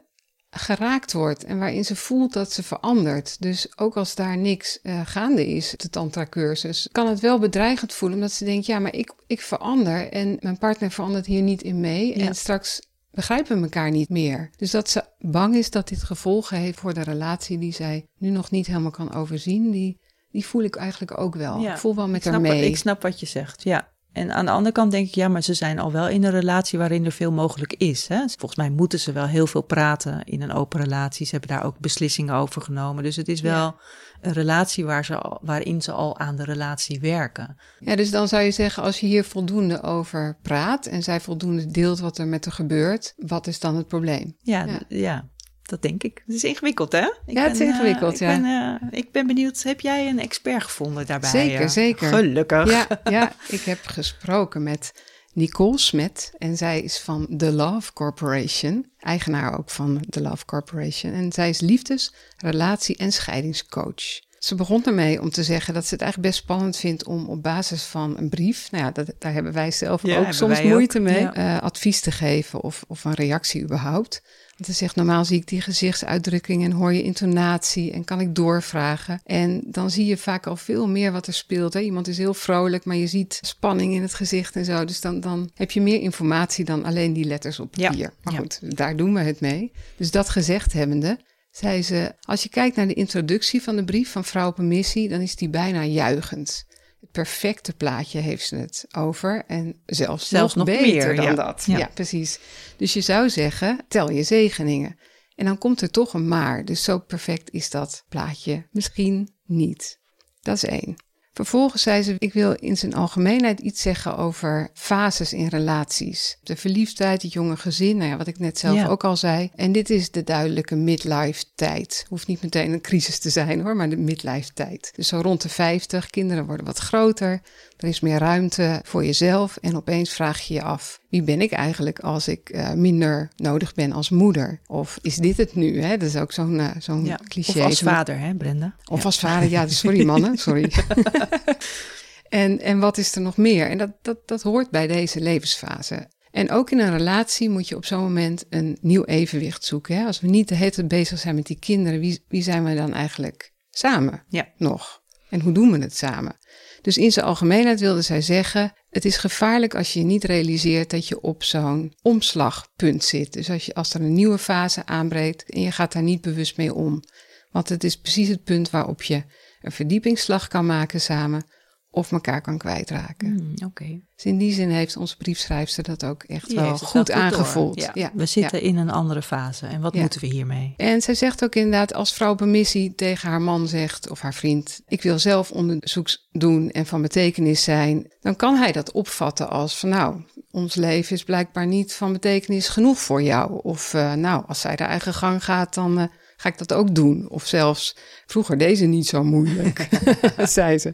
geraakt 0.58 1.14
wordt 1.14 1.44
en 1.44 1.60
waarin 1.60 1.86
ze 1.86 1.96
voelt 1.96 2.34
dat 2.34 2.52
ze 2.52 2.64
verandert. 2.64 3.42
Dus 3.42 3.78
ook 3.78 3.98
als 3.98 4.16
daar 4.16 4.38
niks 4.38 4.80
uh, 4.84 5.02
gaande 5.06 5.48
is, 5.48 5.74
de 5.78 5.90
tantra-cursus, 5.90 6.90
kan 6.92 7.08
het 7.08 7.20
wel 7.20 7.40
bedreigend 7.40 7.94
voelen, 7.94 8.18
omdat 8.18 8.32
ze 8.32 8.46
denkt, 8.46 8.66
ja, 8.66 8.80
maar 8.80 8.94
ik, 8.94 9.14
ik 9.28 9.42
verander 9.42 10.12
en 10.12 10.38
mijn 10.40 10.58
partner 10.58 10.92
verandert 10.92 11.26
hier 11.26 11.42
niet 11.42 11.62
in 11.62 11.80
mee. 11.80 12.18
Ja. 12.18 12.28
En 12.28 12.36
straks 12.36 12.82
begrijpen 13.12 13.58
we 13.58 13.64
elkaar 13.64 13.92
niet 13.92 14.10
meer. 14.10 14.50
Dus 14.56 14.72
dat 14.72 14.90
ze 14.90 15.04
bang 15.20 15.56
is 15.56 15.70
dat 15.70 15.88
dit 15.88 16.04
gevolgen 16.04 16.58
heeft 16.58 16.80
voor 16.80 16.94
de 16.94 17.04
relatie 17.04 17.58
die 17.58 17.74
zij 17.74 18.08
nu 18.18 18.30
nog 18.30 18.52
niet 18.52 18.68
helemaal 18.68 18.92
kan 18.92 19.14
overzien, 19.14 19.72
die, 19.72 20.00
die 20.32 20.46
voel 20.46 20.64
ik 20.64 20.76
eigenlijk 20.76 21.20
ook 21.20 21.36
wel. 21.36 21.60
Ja. 21.60 21.72
Ik 21.72 21.80
voel 21.80 21.96
wel 21.96 22.08
met 22.08 22.26
Ik 22.26 22.32
haar 22.32 22.42
wat, 22.42 22.52
mee. 22.52 22.66
ik 22.66 22.78
snap 22.78 23.02
wat 23.02 23.20
je 23.20 23.26
zegt, 23.26 23.64
ja. 23.64 23.96
En 24.18 24.32
aan 24.34 24.46
de 24.46 24.52
andere 24.52 24.72
kant 24.74 24.92
denk 24.92 25.08
ik, 25.08 25.16
ja, 25.16 25.28
maar 25.28 25.42
ze 25.44 25.54
zijn 25.54 25.80
al 25.80 25.92
wel 25.92 26.08
in 26.10 26.24
een 26.24 26.32
relatie 26.32 26.80
waarin 26.80 27.06
er 27.06 27.12
veel 27.12 27.32
mogelijk 27.32 27.74
is. 27.74 28.08
Hè? 28.08 28.18
Volgens 28.18 28.56
mij 28.56 28.70
moeten 28.70 29.00
ze 29.00 29.12
wel 29.12 29.26
heel 29.26 29.48
veel 29.48 29.62
praten 29.62 30.24
in 30.24 30.42
een 30.42 30.52
open 30.54 30.82
relatie. 30.82 31.26
Ze 31.26 31.32
hebben 31.32 31.50
daar 31.56 31.66
ook 31.66 31.80
beslissingen 31.80 32.36
over 32.36 32.62
genomen. 32.62 33.04
Dus 33.04 33.16
het 33.16 33.28
is 33.28 33.42
wel 33.42 33.54
Ja. 33.56 33.76
een 34.22 34.34
relatie 34.34 34.86
waar 34.86 35.06
ze 35.06 35.38
waarin 35.42 35.82
ze 35.82 35.92
al 35.92 36.20
aan 36.20 36.36
de 36.36 36.44
relatie 36.44 37.00
werken. 37.00 37.58
Ja, 37.80 37.96
dus 37.96 38.12
dan 38.12 38.28
zou 38.28 38.44
je 38.44 38.52
zeggen, 38.52 38.84
als 38.84 39.00
je 39.00 39.08
hier 39.08 39.24
voldoende 39.24 39.82
over 39.84 40.38
praat 40.42 40.86
en 40.86 41.04
zij 41.04 41.20
voldoende 41.20 41.66
deelt 41.66 42.00
wat 42.00 42.18
er 42.18 42.28
met 42.28 42.46
haar 42.46 42.54
gebeurt, 42.54 43.14
wat 43.18 43.48
is 43.48 43.60
dan 43.60 43.76
het 43.76 43.88
probleem? 43.88 44.36
Ja, 44.42 44.66
ja. 44.88 45.28
Dat 45.68 45.82
denk 45.82 46.04
ik. 46.04 46.24
Het 46.26 46.36
is 46.36 46.44
ingewikkeld, 46.44 46.92
hè? 46.92 47.06
Ik 47.26 47.34
Ja, 47.36 47.44
het 47.44 47.54
is 47.54 47.60
eh, 47.60 47.68
ingewikkeld, 47.68 48.14
ik 48.14 48.20
ja. 48.20 48.40
Ben, 48.40 48.46
eh, 48.92 49.00
ik 49.00 49.12
ben 49.12 49.28
benieuwd, 49.28 49.64
heb 49.64 49.80
jij 49.80 50.08
een 50.08 50.20
expert 50.20 50.64
gevonden 50.64 51.06
daarbij? 51.06 51.30
Zeker, 51.30 51.62
eh? 51.62 51.68
zeker. 51.68 52.08
Gelukkig. 52.08 52.70
Ja, 52.70 52.88
ja, 53.18 53.34
ik 53.48 53.62
heb 53.62 53.86
gesproken 53.86 54.64
met 54.64 54.94
Nicole 55.34 55.78
Smet 55.78 56.34
en 56.38 56.58
zij 56.58 56.82
is 56.82 57.00
van 57.00 57.38
The 57.38 57.52
Love 57.52 57.94
Corporation, 57.94 58.92
eigenaar 59.00 59.58
ook 59.58 59.70
van 59.70 60.04
The 60.10 60.22
Love 60.22 60.46
Corporation. 60.46 61.14
En 61.14 61.32
zij 61.32 61.50
is 61.50 61.60
liefdes-, 61.60 62.14
relatie- 62.38 62.98
en 62.98 63.12
scheidingscoach. 63.12 64.26
Ze 64.40 64.56
begon 64.56 64.86
ermee 64.86 65.22
om 65.22 65.30
te 65.30 65.44
zeggen 65.44 65.74
dat 65.74 65.86
ze 65.86 65.94
het 65.94 66.02
eigenlijk 66.02 66.32
best 66.32 66.44
spannend 66.44 66.78
vindt 66.78 67.06
om 67.06 67.30
op 67.30 67.44
basis 67.44 67.84
van 67.84 68.18
een 68.18 68.30
brief, 68.30 68.72
nou 68.72 68.84
ja, 68.84 68.92
dat, 68.92 69.14
daar 69.20 69.34
hebben 69.34 69.54
wij 69.54 69.72
zelf 69.72 70.02
Ja, 70.06 70.20
ook 70.20 70.34
soms 70.34 70.62
moeite 70.62 70.98
ook, 70.98 71.04
mee, 71.04 71.20
ja. 71.20 71.34
eh, 71.34 71.62
advies 71.64 72.00
te 72.00 72.12
geven 72.12 72.62
of, 72.62 72.84
of 72.88 73.04
een 73.06 73.14
reactie 73.14 73.62
überhaupt. 73.64 74.22
Want 74.58 74.70
ze 74.70 74.76
zegt, 74.76 74.96
normaal 74.96 75.26
zie 75.26 75.38
ik 75.38 75.48
die 75.48 75.62
gezichtsuitdrukking 75.62 76.64
en 76.64 76.72
hoor 76.72 76.94
je 76.94 77.04
intonatie 77.04 77.92
en 77.92 78.04
kan 78.04 78.20
ik 78.20 78.36
doorvragen. 78.36 79.22
En 79.26 79.62
dan 79.66 79.90
zie 79.92 80.06
je 80.06 80.18
vaak 80.18 80.48
al 80.48 80.56
veel 80.56 80.88
meer 80.88 81.12
wat 81.12 81.28
er 81.28 81.34
speelt. 81.34 81.74
Hè? 81.74 81.80
Iemand 81.80 82.08
is 82.08 82.18
heel 82.18 82.34
vrolijk, 82.34 82.86
maar 82.86 82.96
je 82.96 83.08
ziet 83.08 83.40
spanning 83.42 83.94
in 83.94 84.02
het 84.02 84.14
gezicht 84.14 84.56
en 84.56 84.66
zo. 84.66 84.86
Dus 84.86 85.02
dan, 85.02 85.20
dan 85.20 85.50
heb 85.54 85.72
je 85.72 85.82
meer 85.82 86.02
informatie 86.02 86.66
dan 86.66 86.84
alleen 86.86 87.14
die 87.14 87.26
letters 87.26 87.60
op 87.60 87.76
Ja, 87.76 87.90
papier. 87.90 88.14
Maar 88.24 88.34
ja. 88.34 88.40
goed, 88.40 88.60
daar 88.78 88.96
doen 88.96 89.14
we 89.14 89.20
het 89.20 89.40
mee. 89.40 89.72
Dus 89.98 90.12
dat 90.12 90.30
gezegd 90.30 90.74
hebbende, 90.74 91.20
zei 91.58 91.84
ze, 91.84 92.16
als 92.22 92.44
je 92.44 92.50
kijkt 92.50 92.76
naar 92.76 92.88
de 92.88 92.94
introductie 92.94 93.62
van 93.62 93.76
de 93.76 93.84
brief 93.84 94.12
van 94.12 94.24
Vrouw 94.24 94.48
op 94.48 94.58
een 94.58 94.68
Missie, 94.68 95.10
dan 95.10 95.22
is 95.22 95.36
die 95.36 95.50
bijna 95.50 95.84
juichend. 95.84 96.66
Het 97.00 97.12
perfecte 97.12 97.74
plaatje 97.74 98.20
heeft 98.20 98.48
ze 98.48 98.56
het 98.56 98.86
over. 98.98 99.44
En 99.48 99.82
zelfs, 99.86 100.28
Zelfs 100.28 100.56
nog, 100.56 100.66
nog 100.68 100.78
beter 100.78 101.08
meer, 101.08 101.16
dan 101.16 101.26
ja. 101.26 101.34
dat. 101.34 101.64
Ja. 101.68 101.78
Ja. 101.78 101.90
precies. 101.94 102.40
Dus 102.78 102.94
je 102.94 103.02
zou 103.02 103.30
zeggen, 103.30 103.86
tel 103.88 104.12
je 104.12 104.24
zegeningen. 104.24 105.00
En 105.36 105.46
dan 105.46 105.58
komt 105.58 105.82
er 105.82 105.92
toch 105.92 106.14
een 106.14 106.28
maar. 106.28 106.66
Dus 106.66 106.84
zo 106.84 107.00
perfect 107.00 107.52
is 107.52 107.70
dat 107.70 108.06
plaatje 108.10 108.68
misschien 108.72 109.30
niet. 109.46 110.00
Dat 110.42 110.56
is 110.56 110.64
één. 110.64 110.96
Vervolgens 111.38 111.82
zei 111.82 112.04
ze: 112.04 112.16
Ik 112.18 112.34
wil 112.34 112.52
in 112.60 112.78
zijn 112.78 112.94
algemeenheid 112.94 113.60
iets 113.60 113.82
zeggen 113.82 114.18
over 114.18 114.70
fases 114.74 115.34
in 115.34 115.48
relaties. 115.48 116.38
De 116.44 116.56
verliefdheid, 116.56 117.22
het 117.22 117.34
jonge 117.34 117.58
gezin, 117.58 117.98
nou 117.98 118.10
ja, 118.10 118.18
wat 118.18 118.28
ik 118.28 118.40
net 118.40 118.60
zelf 118.60 118.76
Ja. 118.76 118.88
ook 118.88 119.04
al 119.04 119.18
zei. 119.18 119.50
En 119.56 119.72
dit 119.72 119.90
is 119.90 120.12
de 120.12 120.24
duidelijke 120.24 120.76
midlife-tijd. 120.76 122.06
Hoeft 122.10 122.28
niet 122.28 122.42
meteen 122.42 122.74
een 122.74 122.82
crisis 122.82 123.20
te 123.20 123.30
zijn 123.30 123.62
hoor, 123.62 123.76
maar 123.76 123.90
de 123.90 123.98
midlife-tijd. 123.98 124.92
Dus 124.96 125.08
zo 125.08 125.20
rond 125.22 125.42
de 125.42 125.50
50, 125.50 126.10
kinderen 126.10 126.46
worden 126.46 126.66
wat 126.66 126.78
groter. 126.78 127.42
Er 127.78 127.88
is 127.88 128.00
meer 128.00 128.18
ruimte 128.20 128.82
voor 128.84 129.06
jezelf. 129.06 129.58
En 129.62 129.76
opeens 129.76 130.10
vraag 130.10 130.42
je 130.42 130.54
je 130.54 130.62
af: 130.62 131.00
wie 131.10 131.24
ben 131.24 131.42
ik 131.42 131.52
eigenlijk 131.52 132.00
als 132.00 132.28
ik 132.28 132.50
eh, 132.50 132.74
minder 132.74 133.30
nodig 133.36 133.74
ben 133.74 133.92
als 133.92 134.10
moeder? 134.10 134.62
Of 134.68 135.00
is 135.02 135.16
dit 135.16 135.38
het 135.38 135.56
nu? 135.56 135.82
Hè? 135.82 135.98
Dat 135.98 136.08
is 136.10 136.16
ook 136.16 136.32
zo'n 136.32 136.60
eh, 136.60 136.70
zo'n 136.80 137.06
Ja. 137.06 137.20
cliché. 137.28 137.60
Of 137.60 137.66
als 137.66 137.80
vader, 137.80 138.20
hè, 138.20 138.36
Brenda? 138.36 138.76
of 138.90 138.98
Ja. 139.00 139.06
als 139.06 139.20
vader, 139.20 139.50
ja, 139.50 139.68
sorry 139.68 140.06
mannen, 140.06 140.38
sorry. 140.38 140.72
en, 142.30 142.60
en 142.62 142.80
wat 142.80 142.98
is 142.98 143.16
er 143.16 143.22
nog 143.22 143.38
meer? 143.38 143.70
En 143.70 143.78
dat, 143.78 143.92
dat, 144.02 144.18
dat 144.28 144.42
hoort 144.42 144.70
bij 144.70 144.88
deze 144.88 145.22
levensfase. 145.22 146.08
En 146.32 146.52
ook 146.52 146.72
in 146.72 146.80
een 146.80 146.98
relatie 146.98 147.50
moet 147.50 147.68
je 147.68 147.76
op 147.76 147.86
zo'n 147.86 148.02
moment 148.02 148.46
een 148.50 148.78
nieuw 148.82 149.04
evenwicht 149.06 149.64
zoeken. 149.64 149.98
Hè? 149.98 150.06
Als 150.06 150.20
we 150.20 150.28
niet 150.28 150.48
de 150.48 150.56
hele 150.56 150.72
tijd 150.72 150.88
bezig 150.88 151.20
zijn 151.20 151.36
met 151.36 151.46
die 151.46 151.60
kinderen, 151.60 152.00
wie, 152.00 152.24
wie 152.28 152.42
zijn 152.44 152.64
we 152.64 152.76
dan 152.76 152.94
eigenlijk 152.94 153.54
samen 153.70 154.24
Ja. 154.28 154.48
nog? 154.58 155.02
En 155.30 155.42
hoe 155.42 155.52
doen 155.52 155.72
we 155.72 155.78
het 155.78 155.98
samen? 155.98 156.38
Dus 156.82 156.98
in 156.98 157.12
zijn 157.12 157.26
algemeenheid 157.26 157.80
wilde 157.80 158.02
zij 158.02 158.22
zeggen: 158.22 158.74
het 158.90 159.06
is 159.06 159.18
gevaarlijk 159.18 159.76
als 159.76 159.94
je 159.94 160.04
niet 160.04 160.24
realiseert 160.24 160.90
dat 160.90 161.08
je 161.08 161.22
op 161.22 161.44
zo'n 161.44 161.94
omslagpunt 162.02 163.04
zit. 163.04 163.34
Dus 163.34 163.50
als, 163.50 163.66
je, 163.66 163.74
als 163.74 163.94
er 163.94 164.02
een 164.02 164.14
nieuwe 164.14 164.38
fase 164.38 164.86
aanbreekt 164.86 165.44
en 165.50 165.62
je 165.62 165.72
gaat 165.72 165.94
daar 165.94 166.04
niet 166.04 166.22
bewust 166.22 166.58
mee 166.58 166.74
om. 166.74 167.04
Want 167.52 167.70
het 167.70 167.84
is 167.84 167.98
precies 167.98 168.28
het 168.28 168.44
punt 168.44 168.70
waarop 168.70 169.02
je 169.04 169.24
een 169.62 169.72
verdiepingsslag 169.72 170.48
kan 170.48 170.66
maken 170.66 171.02
samen 171.02 171.46
of 171.92 172.12
elkaar 172.12 172.42
kan 172.42 172.58
kwijtraken. 172.58 173.28
Hmm, 173.28 173.68
Oké. 173.68 174.00
Dus 174.16 174.26
in 174.26 174.38
die 174.38 174.54
zin 174.54 174.70
heeft 174.70 174.98
onze 174.98 175.18
briefschrijfster 175.18 175.84
dat 175.84 176.06
ook 176.06 176.24
echt 176.24 176.48
Die 176.48 176.56
wel 176.60 176.78
goed 176.78 177.12
aangevoeld. 177.12 177.82
Ja. 177.82 177.92
Ja, 177.94 178.12
We 178.14 178.26
zitten 178.26 178.62
in 178.62 178.78
een 178.78 178.90
andere 178.90 179.22
fase. 179.22 179.66
En 179.66 179.82
wat 179.82 179.94
Ja. 179.94 180.02
moeten 180.02 180.20
we 180.22 180.28
hiermee? 180.28 180.74
En 180.78 181.02
zij 181.02 181.16
zegt 181.16 181.44
ook 181.44 181.56
inderdaad, 181.56 181.94
als 181.94 182.14
vrouw 182.14 182.32
op 182.32 182.42
een 182.42 182.52
missie 182.52 182.96
tegen 182.96 183.30
haar 183.30 183.42
man 183.42 183.68
zegt 183.68 184.10
of 184.10 184.22
haar 184.22 184.34
vriend: 184.34 184.82
Ik 184.88 185.02
wil 185.02 185.20
zelf 185.20 185.52
onderzoek 185.52 186.08
doen 186.32 186.70
en 186.70 186.86
van 186.86 187.02
betekenis 187.02 187.64
zijn, 187.64 188.14
dan 188.20 188.36
kan 188.36 188.56
hij 188.56 188.72
dat 188.72 188.92
opvatten 188.92 189.50
als 189.50 189.80
van 189.80 189.90
nou, 189.90 190.24
ons 190.52 190.76
leven 190.76 191.16
is 191.16 191.24
blijkbaar 191.24 191.68
niet 191.68 191.94
van 191.94 192.12
betekenis 192.14 192.68
genoeg 192.68 193.00
voor 193.00 193.22
jou. 193.22 193.60
Of 193.64 193.94
eh, 193.94 194.14
nou, 194.14 194.44
als 194.48 194.62
zij 194.62 194.76
de 194.76 194.84
eigen 194.84 195.14
gang 195.14 195.44
gaat, 195.44 195.74
dan. 195.74 196.00
eh, 196.00 196.06
Ga 196.40 196.50
ik 196.50 196.58
dat 196.58 196.74
ook 196.74 196.96
doen? 196.96 197.30
Of 197.30 197.46
zelfs, 197.46 197.96
vroeger 198.26 198.58
deze 198.58 198.86
niet 198.86 199.08
zo 199.08 199.24
moeilijk, 199.24 199.88
zei 200.58 200.78
ze. 200.78 200.94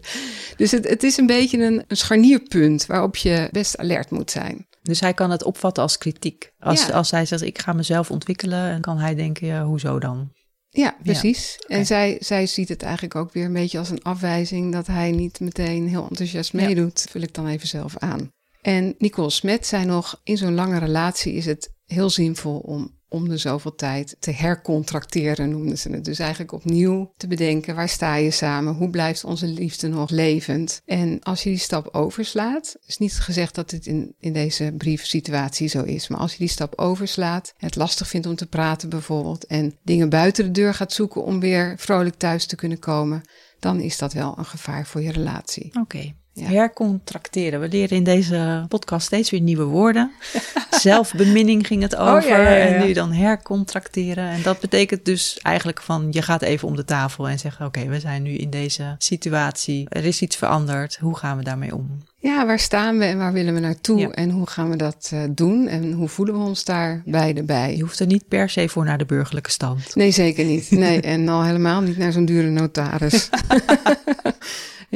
Dus 0.58 0.72
het, 0.72 0.90
het 0.90 1.04
is 1.04 1.18
een 1.18 1.26
beetje 1.26 1.58
een, 1.58 1.84
een 1.88 1.98
scharnierpunt 1.98 2.86
waarop 2.86 3.16
je 3.16 3.48
best 3.52 3.78
alert 3.78 4.10
moet 4.10 4.32
zijn. 4.32 4.68
Dus 4.82 5.00
hij 5.00 5.14
kan 5.14 5.32
het 5.32 5.44
opvatten 5.44 5.84
als 5.84 5.98
kritiek. 5.98 6.52
Als, 6.60 6.86
Ja. 6.86 6.94
als 6.94 7.12
hij 7.12 7.26
zegt, 7.26 7.42
ik 7.42 7.60
ga 7.60 7.74
mezelf 7.74 8.12
ontwikkelen, 8.12 8.72
dan 8.72 8.82
kan 8.82 8.98
hij 8.98 9.16
denken, 9.16 9.48
ja, 9.48 9.64
hoezo 9.64 10.00
dan? 10.00 10.32
Ja, 10.70 10.96
precies. 11.04 11.58
En 11.68 11.86
zij, 11.86 12.18
zij 12.20 12.48
ziet 12.48 12.70
het 12.70 12.82
eigenlijk 12.84 13.16
ook 13.16 13.34
weer 13.34 13.46
een 13.46 13.54
beetje 13.54 13.78
als 13.80 13.90
een 13.90 14.04
afwijzing 14.04 14.74
dat 14.74 14.88
hij 14.88 15.12
niet 15.12 15.40
meteen 15.40 15.88
heel 15.88 16.08
enthousiast 16.10 16.52
Ja. 16.52 16.66
meedoet. 16.66 17.06
Vul 17.10 17.22
ik 17.22 17.34
dan 17.34 17.48
even 17.48 17.68
zelf 17.68 17.98
aan. 17.98 18.30
En 18.62 18.96
Nicole 18.98 19.30
Smet 19.30 19.68
zei 19.68 19.86
nog: 19.86 20.20
in 20.24 20.38
zo'n 20.38 20.54
lange 20.56 20.80
relatie 20.80 21.34
is 21.34 21.46
het 21.46 21.74
heel 21.86 22.10
zinvol 22.10 22.58
om 22.60 23.00
om 23.14 23.30
de 23.30 23.38
zoveel 23.38 23.76
tijd 23.76 24.16
te 24.20 24.32
hercontracteren, 24.32 25.50
noemden 25.50 25.78
ze 25.78 25.90
het. 25.90 26.06
Dus 26.06 26.20
eigenlijk 26.20 26.52
opnieuw 26.52 27.14
te 27.18 27.28
bedenken, 27.28 27.76
waar 27.76 27.90
sta 27.90 28.16
je 28.16 28.32
samen? 28.32 28.74
Hoe 28.74 28.90
blijft 28.90 29.24
onze 29.24 29.48
liefde 29.48 29.88
nog 29.88 30.10
levend? 30.10 30.82
En 30.86 31.20
als 31.22 31.44
je 31.44 31.50
die 31.50 31.60
stap 31.60 31.88
overslaat, 31.92 32.76
is 32.86 32.98
niet 32.98 33.14
gezegd 33.14 33.56
dat 33.56 33.70
dit 33.70 33.86
in, 33.86 34.16
in 34.20 34.34
deze 34.34 34.74
briefsituatie 34.78 35.68
zo 35.68 35.84
is, 35.84 36.08
maar 36.08 36.20
als 36.20 36.32
je 36.32 36.38
die 36.38 36.48
stap 36.48 36.80
overslaat, 36.80 37.54
het 37.58 37.76
lastig 37.76 38.08
vindt 38.08 38.28
om 38.28 38.36
te 38.36 38.48
praten 38.48 38.90
bijvoorbeeld, 38.90 39.46
en 39.46 39.78
dingen 39.84 40.10
buiten 40.10 40.46
de 40.46 40.52
deur 40.52 40.74
gaat 40.74 40.94
zoeken 40.94 41.24
om 41.24 41.40
weer 41.40 41.74
vrolijk 41.78 42.16
thuis 42.16 42.46
te 42.46 42.56
kunnen 42.56 42.80
komen, 42.80 43.22
dan 43.60 43.80
is 43.80 43.98
dat 43.98 44.14
wel 44.14 44.38
een 44.38 44.46
gevaar 44.46 44.86
voor 44.86 45.02
je 45.02 45.12
relatie. 45.12 45.80
Oké. 45.80 46.14
Ja. 46.34 46.48
Hercontracteren. 46.48 47.60
We 47.60 47.68
leren 47.68 47.98
in 47.98 48.04
deze 48.04 48.66
podcast 48.68 49.06
steeds 49.06 49.30
weer 49.30 49.42
nieuwe 49.42 49.64
woorden. 49.64 50.12
Zelfbeminning 50.82 51.68
ging 51.68 51.82
het 51.82 51.96
over. 51.96 52.16
Oh, 52.24 52.28
ja, 52.28 52.38
ja, 52.42 52.50
ja. 52.50 52.66
En 52.66 52.86
nu 52.86 52.94
dan 52.94 53.12
hercontracteren. 53.12 54.30
En 54.30 54.42
dat 54.42 54.60
betekent 54.60 55.06
dus 55.06 55.40
eigenlijk 55.42 55.82
van 55.82 56.08
je 56.12 56.22
gaat 56.22 56.42
even 56.42 56.68
om 56.68 56.76
de 56.76 56.86
tafel 56.86 57.30
en 57.30 57.40
zeggen: 57.40 57.66
Oké, 57.66 57.86
we 57.86 58.00
zijn 58.00 58.24
nu 58.24 58.32
in 58.32 58.50
deze 58.50 58.96
situatie. 58.98 59.86
Er 59.90 60.06
is 60.06 60.22
iets 60.22 60.36
veranderd. 60.36 60.98
Hoe 61.02 61.18
gaan 61.18 61.38
we 61.38 61.44
daarmee 61.44 61.76
om? 61.76 62.04
Ja, 62.18 62.46
waar 62.46 62.60
staan 62.60 62.98
we 62.98 63.06
en 63.06 63.18
waar 63.18 63.34
willen 63.34 63.54
we 63.54 63.60
naartoe 63.60 64.00
Ja. 64.00 64.10
en 64.10 64.30
hoe 64.30 64.48
gaan 64.48 64.70
we 64.70 64.76
dat 64.76 65.10
eh, 65.14 65.20
doen 65.30 65.68
en 65.68 65.92
hoe 65.92 66.08
voelen 66.08 66.36
we 66.36 66.42
ons 66.46 66.64
daar 66.64 67.02
beide 67.06 67.44
bij? 67.44 67.76
Je 67.76 67.82
hoeft 67.82 68.00
er 68.00 68.06
niet 68.08 68.28
per 68.28 68.50
se 68.50 68.70
voor 68.70 68.86
naar 68.86 68.98
de 68.98 69.06
burgerlijke 69.06 69.52
stand. 69.52 69.96
Nee, 69.96 70.12
zeker 70.12 70.46
niet. 70.46 70.72
Nee, 70.72 71.02
en 71.14 71.30
al 71.30 71.44
helemaal 71.44 71.82
niet 71.82 71.98
naar 71.98 72.12
zo'n 72.12 72.26
dure 72.26 72.50
notaris. 72.50 73.30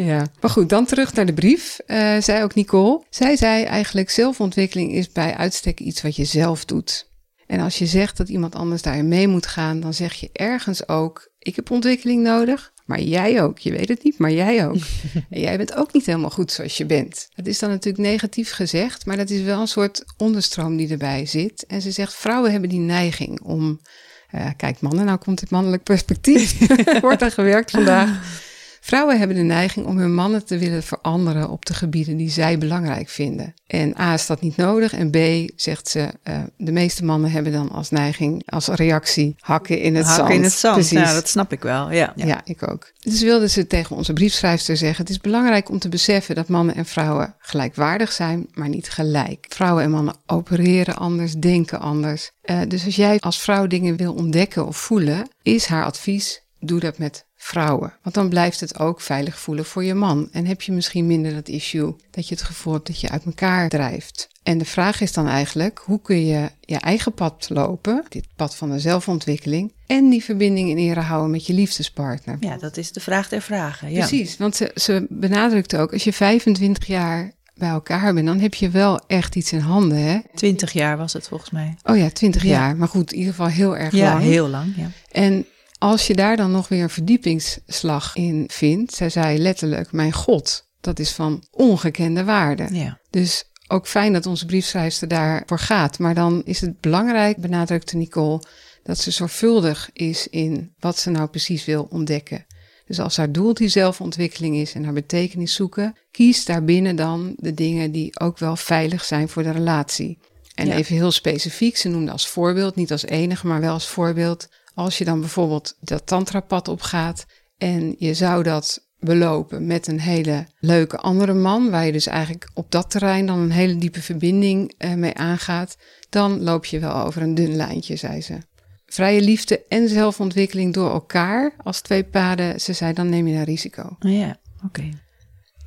ja, 0.05 0.27
maar 0.41 0.49
goed, 0.49 0.69
dan 0.69 0.85
terug 0.85 1.13
naar 1.13 1.25
de 1.25 1.33
brief. 1.33 1.79
Eh 1.85 2.17
zei 2.19 2.43
ook 2.43 2.55
Nicole. 2.55 3.03
Zij 3.09 3.35
zei 3.35 3.63
eigenlijk 3.63 4.09
zelfontwikkeling 4.09 4.93
is 4.93 5.11
bij 5.11 5.35
uitstek 5.35 5.79
iets 5.79 6.01
wat 6.01 6.15
je 6.15 6.25
zelf 6.25 6.65
doet. 6.65 7.09
En 7.47 7.59
als 7.59 7.77
je 7.77 7.85
zegt 7.85 8.17
dat 8.17 8.29
iemand 8.29 8.55
anders 8.55 8.81
daarin 8.81 9.07
mee 9.07 9.27
moet 9.27 9.47
gaan, 9.47 9.79
dan 9.79 9.93
zeg 9.93 10.13
je 10.13 10.29
ergens 10.33 10.87
ook: 10.87 11.31
ik 11.39 11.55
heb 11.55 11.71
ontwikkeling 11.71 12.23
nodig. 12.23 12.73
Maar 12.85 13.01
jij 13.01 13.41
ook. 13.43 13.59
Je 13.59 13.71
weet 13.71 13.89
het 13.89 14.03
niet, 14.03 14.17
maar 14.17 14.31
jij 14.31 14.67
ook. 14.67 14.75
en 15.29 15.39
jij 15.39 15.57
bent 15.57 15.75
ook 15.75 15.93
niet 15.93 16.05
helemaal 16.05 16.29
goed 16.29 16.51
zoals 16.51 16.77
je 16.77 16.85
bent. 16.85 17.27
Dat 17.35 17.47
is 17.47 17.59
dan 17.59 17.69
natuurlijk 17.69 18.03
negatief 18.03 18.51
gezegd, 18.51 19.05
maar 19.05 19.17
dat 19.17 19.29
is 19.29 19.41
wel 19.41 19.61
een 19.61 19.67
soort 19.67 20.03
onderstroom 20.17 20.77
die 20.77 20.89
erbij 20.89 21.25
zit. 21.25 21.65
En 21.65 21.81
ze 21.81 21.91
zegt: 21.91 22.15
vrouwen 22.15 22.51
hebben 22.51 22.69
die 22.69 22.79
neiging 22.79 23.41
om 23.41 23.79
eh, 24.27 24.49
kijk, 24.57 24.81
mannen, 24.81 25.05
nou 25.05 25.17
komt 25.17 25.39
dit 25.39 25.49
mannelijk 25.49 25.83
perspectief. 25.83 26.67
Wordt 27.01 27.21
er 27.21 27.31
gewerkt 27.31 27.71
vandaag. 27.71 28.45
Vrouwen 28.87 29.17
hebben 29.17 29.37
de 29.37 29.43
neiging 29.43 29.85
om 29.85 29.97
hun 29.97 30.13
mannen 30.13 30.45
te 30.45 30.57
willen 30.57 30.83
veranderen 30.83 31.49
op 31.49 31.65
de 31.65 31.73
gebieden 31.73 32.17
die 32.17 32.29
zij 32.29 32.57
belangrijk 32.57 33.09
vinden. 33.09 33.53
En 33.67 33.99
A 33.99 34.13
is 34.13 34.25
dat 34.25 34.41
niet 34.41 34.57
nodig. 34.57 34.93
En 34.93 35.09
B 35.09 35.17
zegt 35.55 35.87
ze, 35.87 36.09
eh, 36.23 36.39
de 36.57 36.71
meeste 36.71 37.05
mannen 37.05 37.31
hebben 37.31 37.51
dan 37.51 37.69
als 37.69 37.89
neiging, 37.89 38.43
als 38.45 38.67
reactie, 38.67 39.35
hakken 39.39 39.79
in 39.79 39.95
het 39.95 40.05
Hakken 40.05 40.25
zand. 40.25 40.35
in 40.35 40.43
het 40.43 40.53
zand. 40.53 40.73
Precies. 40.73 40.99
Nou, 40.99 41.13
dat 41.13 41.29
snap 41.29 41.51
ik 41.51 41.61
wel. 41.61 41.91
Ja. 41.91 42.13
Ja. 42.15 42.41
ik 42.45 42.71
ook. 42.71 42.91
Dus 42.99 43.21
wilde 43.21 43.49
ze 43.49 43.67
tegen 43.67 43.95
onze 43.95 44.13
briefschrijfster 44.13 44.77
zeggen: 44.77 44.97
Het 44.97 45.09
is 45.09 45.19
belangrijk 45.21 45.69
om 45.69 45.79
te 45.79 45.89
beseffen 45.89 46.35
dat 46.35 46.47
mannen 46.47 46.75
en 46.75 46.85
vrouwen 46.85 47.35
gelijkwaardig 47.39 48.11
zijn, 48.11 48.47
maar 48.53 48.69
niet 48.69 48.89
gelijk. 48.89 49.45
Vrouwen 49.49 49.83
en 49.83 49.91
mannen 49.91 50.15
opereren 50.25 50.95
anders, 50.95 51.33
denken 51.33 51.79
anders. 51.79 52.31
Eh, 52.41 52.59
dus 52.67 52.85
als 52.85 52.95
jij 52.95 53.19
als 53.19 53.41
vrouw 53.41 53.67
dingen 53.67 53.95
wil 53.95 54.13
ontdekken 54.13 54.67
of 54.67 54.77
voelen, 54.77 55.29
is 55.41 55.65
haar 55.65 55.85
advies: 55.85 56.41
doe 56.59 56.79
dat 56.79 56.97
met 56.97 57.25
vrouwen. 57.47 57.93
Want 58.01 58.15
dan 58.15 58.29
blijft 58.29 58.59
het 58.59 58.79
ook 58.79 59.01
veilig 59.01 59.39
voelen 59.39 59.65
voor 59.65 59.83
je 59.83 59.93
man. 59.93 60.29
En 60.31 60.45
heb 60.45 60.61
je 60.61 60.71
misschien 60.71 61.07
minder 61.07 61.33
dat 61.33 61.47
issue 61.47 61.95
dat 62.11 62.27
je 62.27 62.35
het 62.35 62.43
gevoel 62.43 62.73
hebt 62.73 62.87
dat 62.87 62.99
je 63.01 63.09
uit 63.09 63.25
elkaar 63.25 63.69
drijft. 63.69 64.27
En 64.43 64.57
de 64.57 64.65
vraag 64.65 65.01
is 65.01 65.13
dan 65.13 65.27
eigenlijk: 65.27 65.81
hoe 65.85 66.01
kun 66.01 66.25
je 66.25 66.49
je 66.61 66.77
eigen 66.77 67.13
pad 67.13 67.45
lopen, 67.49 68.03
dit 68.09 68.25
pad 68.35 68.55
van 68.55 68.69
de 68.71 68.79
zelfontwikkeling, 68.79 69.73
en 69.87 70.09
die 70.09 70.23
verbinding 70.23 70.69
in 70.69 70.77
ere 70.77 70.99
houden 70.99 71.31
met 71.31 71.45
je 71.45 71.53
liefdespartner? 71.53 72.37
Ja, 72.39 72.57
dat 72.57 72.77
is 72.77 72.91
de 72.91 72.99
vraag 72.99 73.29
der 73.29 73.41
vragen. 73.41 73.91
Ja. 73.91 74.07
Precies, 74.07 74.37
want 74.37 74.55
ze, 74.55 74.71
ze 74.75 75.05
benadrukt 75.09 75.75
ook: 75.75 75.93
als 75.93 76.03
je 76.03 76.13
25 76.13 76.87
jaar 76.87 77.31
bij 77.55 77.69
elkaar 77.69 78.13
bent, 78.13 78.25
dan 78.25 78.39
heb 78.39 78.53
je 78.53 78.69
wel 78.69 78.99
echt 79.07 79.35
iets 79.35 79.51
in 79.51 79.59
handen, 79.59 79.97
hè? 79.97 80.17
20 80.35 80.71
jaar 80.71 80.97
was 80.97 81.13
het 81.13 81.27
volgens 81.27 81.49
mij. 81.51 81.75
Oh 81.83 81.97
ja, 81.97 82.09
20 82.09 82.43
Ja. 82.43 82.49
jaar. 82.49 82.75
Maar 82.77 82.87
goed, 82.87 83.11
in 83.11 83.17
ieder 83.17 83.33
geval 83.33 83.49
heel 83.49 83.77
erg 83.77 83.93
Ja, 83.93 84.11
lang. 84.11 84.21
heel 84.23 84.47
lang. 84.47 84.73
Ja. 84.77 84.89
En 85.11 85.45
als 85.77 86.07
je 86.07 86.15
daar 86.15 86.37
dan 86.37 86.51
nog 86.51 86.67
weer 86.67 86.83
een 86.83 86.89
verdiepingsslag 86.89 88.15
in 88.15 88.43
vindt, 88.47 88.93
zij 88.93 89.09
zei 89.09 89.37
letterlijk: 89.37 89.91
Mijn 89.91 90.13
God, 90.13 90.67
dat 90.81 90.99
is 90.99 91.11
van 91.11 91.43
ongekende 91.51 92.23
waarde. 92.23 92.67
ja. 92.71 92.99
Dus 93.09 93.43
ook 93.67 93.87
fijn 93.87 94.13
dat 94.13 94.25
onze 94.25 94.45
briefschrijfster 94.45 95.07
daarvoor 95.07 95.59
gaat. 95.59 95.99
Maar 95.99 96.13
dan 96.13 96.41
is 96.45 96.61
het 96.61 96.79
belangrijk, 96.79 97.37
benadrukte 97.37 97.97
Nicole, 97.97 98.41
dat 98.83 98.97
ze 98.97 99.11
zorgvuldig 99.11 99.89
is 99.93 100.27
in 100.27 100.73
wat 100.79 100.97
ze 100.97 101.09
nou 101.09 101.27
precies 101.27 101.65
wil 101.65 101.87
ontdekken. 101.89 102.45
Dus 102.85 102.99
als 102.99 103.17
haar 103.17 103.31
doel 103.31 103.53
die 103.53 103.67
zelfontwikkeling 103.67 104.55
is 104.55 104.73
en 104.73 104.83
haar 104.83 104.93
betekenis 104.93 105.53
zoeken, 105.53 105.95
kies 106.11 106.45
daarbinnen 106.45 106.95
dan 106.95 107.33
de 107.37 107.53
dingen 107.53 107.91
die 107.91 108.19
ook 108.19 108.37
wel 108.37 108.55
veilig 108.55 109.03
zijn 109.03 109.29
voor 109.29 109.43
de 109.43 109.51
relatie. 109.51 110.17
En 110.55 110.67
Ja. 110.67 110.75
even 110.75 110.95
heel 110.95 111.11
specifiek, 111.11 111.77
ze 111.77 111.89
noemde 111.89 112.11
als 112.11 112.27
voorbeeld, 112.27 112.75
niet 112.75 112.91
als 112.91 113.05
enige, 113.05 113.47
maar 113.47 113.61
wel 113.61 113.73
als 113.73 113.87
voorbeeld. 113.87 114.47
Als 114.77 114.97
je 114.97 115.05
dan 115.05 115.19
bijvoorbeeld 115.19 115.77
dat 115.79 116.07
tantrapad 116.07 116.67
opgaat 116.67 117.25
en 117.57 117.95
je 117.97 118.13
zou 118.13 118.43
dat 118.43 118.87
belopen 118.99 119.67
met 119.67 119.87
een 119.87 119.99
hele 119.99 120.47
leuke 120.59 120.97
andere 120.97 121.33
man, 121.33 121.69
waar 121.69 121.85
je 121.85 121.91
dus 121.91 122.07
eigenlijk 122.07 122.49
op 122.53 122.71
dat 122.71 122.89
terrein 122.89 123.25
dan 123.25 123.39
een 123.39 123.51
hele 123.51 123.77
diepe 123.77 124.01
verbinding 124.01 124.73
eh, 124.77 124.93
mee 124.93 125.13
aangaat, 125.13 125.77
dan 126.09 126.41
loop 126.43 126.65
je 126.65 126.79
wel 126.79 126.95
over 126.95 127.21
een 127.21 127.35
dun 127.35 127.55
lijntje, 127.55 127.95
zei 127.95 128.21
ze. 128.21 128.37
vrije 128.85 129.21
liefde 129.21 129.65
en 129.67 129.89
zelfontwikkeling 129.89 130.73
door 130.73 130.91
elkaar 130.91 131.53
als 131.63 131.81
twee 131.81 132.03
paden. 132.03 132.61
Ze 132.61 132.73
zei, 132.73 132.93
dan 132.93 133.09
neem 133.09 133.27
je 133.27 133.35
een 133.35 133.43
risico. 133.43 133.95
Ja, 133.99 134.37
oké. 134.65 134.89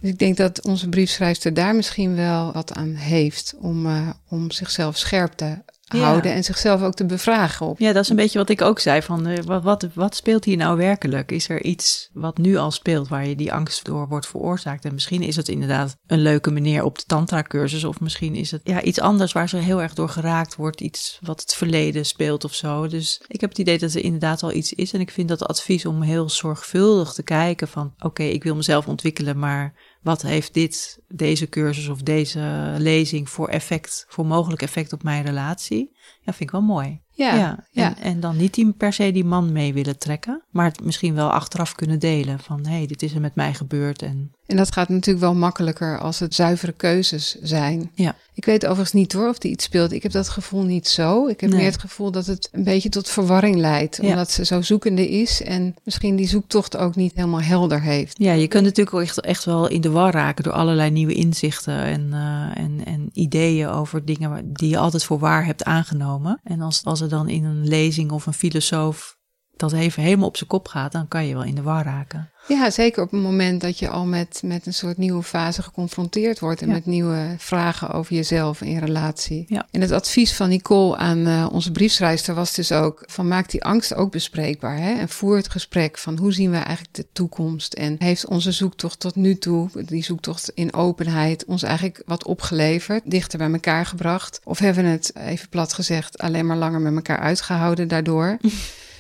Dus 0.01 0.11
ik 0.11 0.19
denk 0.19 0.37
dat 0.37 0.65
onze 0.65 0.89
briefschrijfster 0.89 1.55
daar 1.55 1.75
misschien 1.75 2.15
wel 2.17 2.53
wat 2.53 2.73
aan 2.73 2.95
heeft 2.95 3.55
om, 3.61 3.87
uh, 3.87 4.11
om 4.29 4.51
zichzelf 4.51 4.97
scherp 4.97 5.33
te 5.33 5.63
houden 5.99 6.33
en 6.33 6.45
zichzelf 6.45 6.83
ook 6.83 6.95
te 6.95 7.07
bevragen 7.07 7.67
op. 7.67 7.79
Ja, 7.79 7.93
dat 7.93 8.03
is 8.03 8.09
een 8.09 8.17
beetje 8.17 8.39
wat 8.39 8.49
ik 8.49 8.63
ook 8.63 8.79
zei 8.79 9.03
van 9.03 9.29
uh, 9.29 9.39
wat, 9.39 9.63
wat, 9.63 9.89
wat 9.95 10.17
speelt 10.17 10.45
hier 10.45 10.57
nou 10.57 10.77
werkelijk? 10.77 11.33
Is 11.33 11.49
er 11.49 11.63
iets 11.63 12.11
wat 12.13 12.39
nu 12.39 12.57
al 12.57 12.71
speelt 12.71 13.09
waar 13.09 13.27
je 13.27 13.37
die 13.37 13.53
angst 13.53 13.85
door 13.85 14.09
wordt 14.09 14.27
veroorzaakt? 14.27 14.85
En 14.85 14.95
misschien 14.95 15.23
is 15.23 15.37
het 15.37 15.49
inderdaad 15.49 15.97
een 16.07 16.23
leuke 16.23 16.51
meneer 16.51 16.85
op 16.85 16.99
de 16.99 17.05
tantra 17.07 17.43
cursus 17.43 17.85
of 17.85 18.01
misschien 18.01 18.35
is 18.35 18.51
het 18.51 18.61
ja, 18.65 18.83
iets 18.83 19.01
anders 19.01 19.33
waar 19.33 19.49
ze 19.49 19.57
heel 19.57 19.83
erg 19.83 19.95
door 19.95 20.09
geraakt 20.09 20.57
wordt, 20.57 20.81
iets 20.81 21.19
wat 21.21 21.41
het 21.41 21.55
verleden 21.55 22.07
speelt 22.07 22.45
of 22.45 22.55
zo. 22.55 22.87
Dus 22.87 23.23
ik 23.27 23.41
heb 23.41 23.51
het 23.51 23.59
idee 23.59 23.79
dat 23.79 23.95
er 23.95 24.05
inderdaad 24.05 24.43
al 24.43 24.53
iets 24.53 24.73
is 24.73 24.93
en 24.93 25.01
ik 25.01 25.11
vind 25.11 25.29
dat 25.29 25.47
advies 25.47 25.87
om 25.87 26.03
heel 26.03 26.31
zorgvuldig 26.31 27.13
te 27.13 27.23
kijken 27.23 27.69
van 27.69 27.95
oké, 27.99 28.23
ik 28.23 28.43
wil 28.43 28.57
mezelf 28.57 28.87
ontwikkelen, 28.87 29.39
maar 29.39 29.75
wat 30.03 30.23
heeft 30.23 30.55
dit, 30.55 30.99
deze 31.09 31.49
cursus 31.49 31.89
of 31.89 32.03
deze 32.03 32.75
lezing 32.79 33.29
voor 33.31 33.49
effect, 33.49 34.05
voor 34.09 34.27
mogelijk 34.27 34.63
effect 34.63 34.93
op 34.93 35.03
mijn 35.03 35.25
relatie? 35.25 35.97
Ja, 36.31 36.37
vind 36.37 36.41
ik 36.41 36.51
wel 36.51 36.61
mooi. 36.61 37.01
Ja, 37.21 37.65
ja. 37.71 37.97
En, 37.97 38.03
en, 38.03 38.21
dan 38.21 38.37
niet 38.37 38.55
die, 38.55 38.73
per 38.73 38.93
se 38.93 39.13
die 39.13 39.25
man 39.25 39.53
mee 39.53 39.73
willen 39.73 39.99
trekken, 39.99 40.43
maar 40.51 40.65
het 40.65 40.85
misschien 40.85 41.15
wel 41.15 41.31
achteraf 41.31 41.75
kunnen 41.75 41.99
delen 41.99 42.39
van 42.39 42.67
hé, 42.67 42.77
hey, 42.77 42.87
dit 42.87 43.03
is 43.03 43.15
er 43.15 43.21
met 43.21 43.35
mij 43.35 43.55
gebeurd. 43.55 44.03
En... 44.03 44.33
en 44.47 44.57
dat 44.57 44.73
gaat 44.73 44.89
natuurlijk 44.89 45.25
wel 45.25 45.35
makkelijker 45.35 45.99
als 45.99 46.19
het 46.19 46.35
zuivere 46.35 46.73
keuzes 46.73 47.37
zijn. 47.43 47.91
Ja. 47.95 48.17
Ik 48.35 48.45
weet 48.45 48.65
overigens 48.65 48.93
niet 48.93 49.13
hoor 49.13 49.29
of 49.29 49.39
die 49.39 49.51
iets 49.51 49.65
speelt. 49.65 49.93
Ik 49.93 50.03
heb 50.03 50.13
dat 50.13 50.29
gevoel 50.29 50.63
niet 50.63 50.89
zo. 50.89 51.27
Ik 51.27 51.41
heb 51.41 51.51
meer 51.51 51.65
het 51.65 51.81
gevoel 51.81 52.11
dat 52.11 52.27
het 52.27 52.49
een 52.53 52.65
beetje 52.65 52.89
tot 52.89 53.09
verwarring 53.09 53.57
leidt, 53.57 54.01
omdat 54.01 54.31
ze 54.31 54.45
zo 54.45 54.63
zoekende 54.63 55.09
is 55.09 55.43
en 55.43 55.75
misschien 55.85 56.17
die 56.17 56.29
zoektocht 56.29 56.77
ook 56.77 56.97
niet 56.97 57.13
helemaal 57.15 57.43
helder 57.43 57.83
heeft. 57.83 58.19
Ja, 58.19 58.33
je 58.33 58.49
kunt 58.49 58.65
natuurlijk 58.65 58.97
ook 58.97 59.03
echt, 59.03 59.21
echt 59.21 59.45
wel 59.45 59.69
in 59.69 59.81
de 59.81 59.91
war 59.91 60.13
raken 60.13 60.45
door 60.45 60.53
allerlei 60.53 60.91
nieuwe 60.91 61.15
inzichten 61.15 61.83
en, 61.83 62.09
uh, 62.13 62.63
en, 62.65 62.85
en 62.85 63.11
ideeën 63.13 63.69
over 63.69 64.05
dingen 64.05 64.53
die 64.53 64.69
je 64.69 64.79
altijd 64.79 65.05
voor 65.05 65.19
waar 65.19 65.45
hebt 65.45 65.65
aangenomen. 65.65 66.20
En 66.43 66.61
als, 66.61 66.85
als 66.85 67.01
er 67.01 67.09
dan 67.09 67.29
in 67.29 67.45
een 67.45 67.69
lezing 67.69 68.11
of 68.11 68.27
een 68.27 68.33
filosoof 68.33 69.19
dat 69.61 69.73
even 69.73 70.03
helemaal 70.03 70.29
op 70.29 70.37
zijn 70.37 70.49
kop 70.49 70.69
gaat, 70.69 70.93
dan 70.93 71.09
kan 71.09 71.27
je 71.27 71.35
wel 71.35 71.45
in 71.45 71.55
de 71.55 71.63
war 71.63 71.85
raken. 71.85 72.31
Ja, 72.49 72.71
zeker 72.71 73.03
op 73.03 73.11
het 73.11 73.21
moment 73.21 73.61
dat 73.61 73.79
je 73.79 73.89
al 73.89 74.05
met, 74.05 74.41
met 74.45 74.67
een 74.67 74.75
soort 74.75 74.97
nieuwe 74.97 75.23
fase 75.23 75.63
geconfronteerd 75.63 76.41
wordt 76.41 76.63
en 76.63 76.69
met 76.69 76.87
nieuwe 76.87 77.35
vragen 77.39 77.91
over 77.91 78.15
jezelf 78.15 78.61
en 78.61 78.71
je 78.71 78.81
relatie. 78.81 79.45
Ja. 79.49 79.67
En 79.71 79.81
het 79.81 79.93
advies 79.93 80.35
van 80.35 80.49
Nicole 80.49 80.97
aan 80.97 81.29
uh, 81.29 81.49
onze 81.53 81.73
briefschrijfster 81.73 82.35
was 82.35 82.55
dus 82.55 82.73
ook 82.73 83.03
van 83.07 83.29
maak 83.29 83.51
die 83.51 83.65
angst 83.65 83.95
ook 83.95 84.11
bespreekbaar 84.11 84.77
hè? 84.77 84.93
en 84.93 85.09
voer 85.09 85.37
het 85.37 85.51
gesprek 85.51 85.99
van 85.99 86.19
hoe 86.19 86.33
zien 86.33 86.51
we 86.51 86.57
eigenlijk 86.57 86.95
de 86.95 87.07
toekomst 87.13 87.73
en 87.73 87.97
heeft 87.99 88.27
onze 88.27 88.53
zoektocht 88.53 89.01
tot 89.01 89.15
nu 89.15 89.39
toe, 89.39 89.69
die 89.85 90.05
zoektocht 90.05 90.51
in 90.55 90.75
openheid, 90.75 91.45
ons 91.45 91.63
eigenlijk 91.63 92.03
wat 92.07 92.25
opgeleverd, 92.25 93.03
dichter 93.11 93.39
bij 93.39 93.53
elkaar 93.53 93.87
gebracht 93.87 94.41
of 94.45 94.59
hebben 94.59 94.85
we 94.85 94.91
het, 94.91 95.13
even 95.17 95.49
plat 95.49 95.73
gezegd, 95.73 96.19
alleen 96.19 96.47
maar 96.47 96.57
langer 96.57 96.81
met 96.81 96.95
elkaar 96.95 97.19
uitgehouden 97.19 97.89
daardoor. 97.89 98.39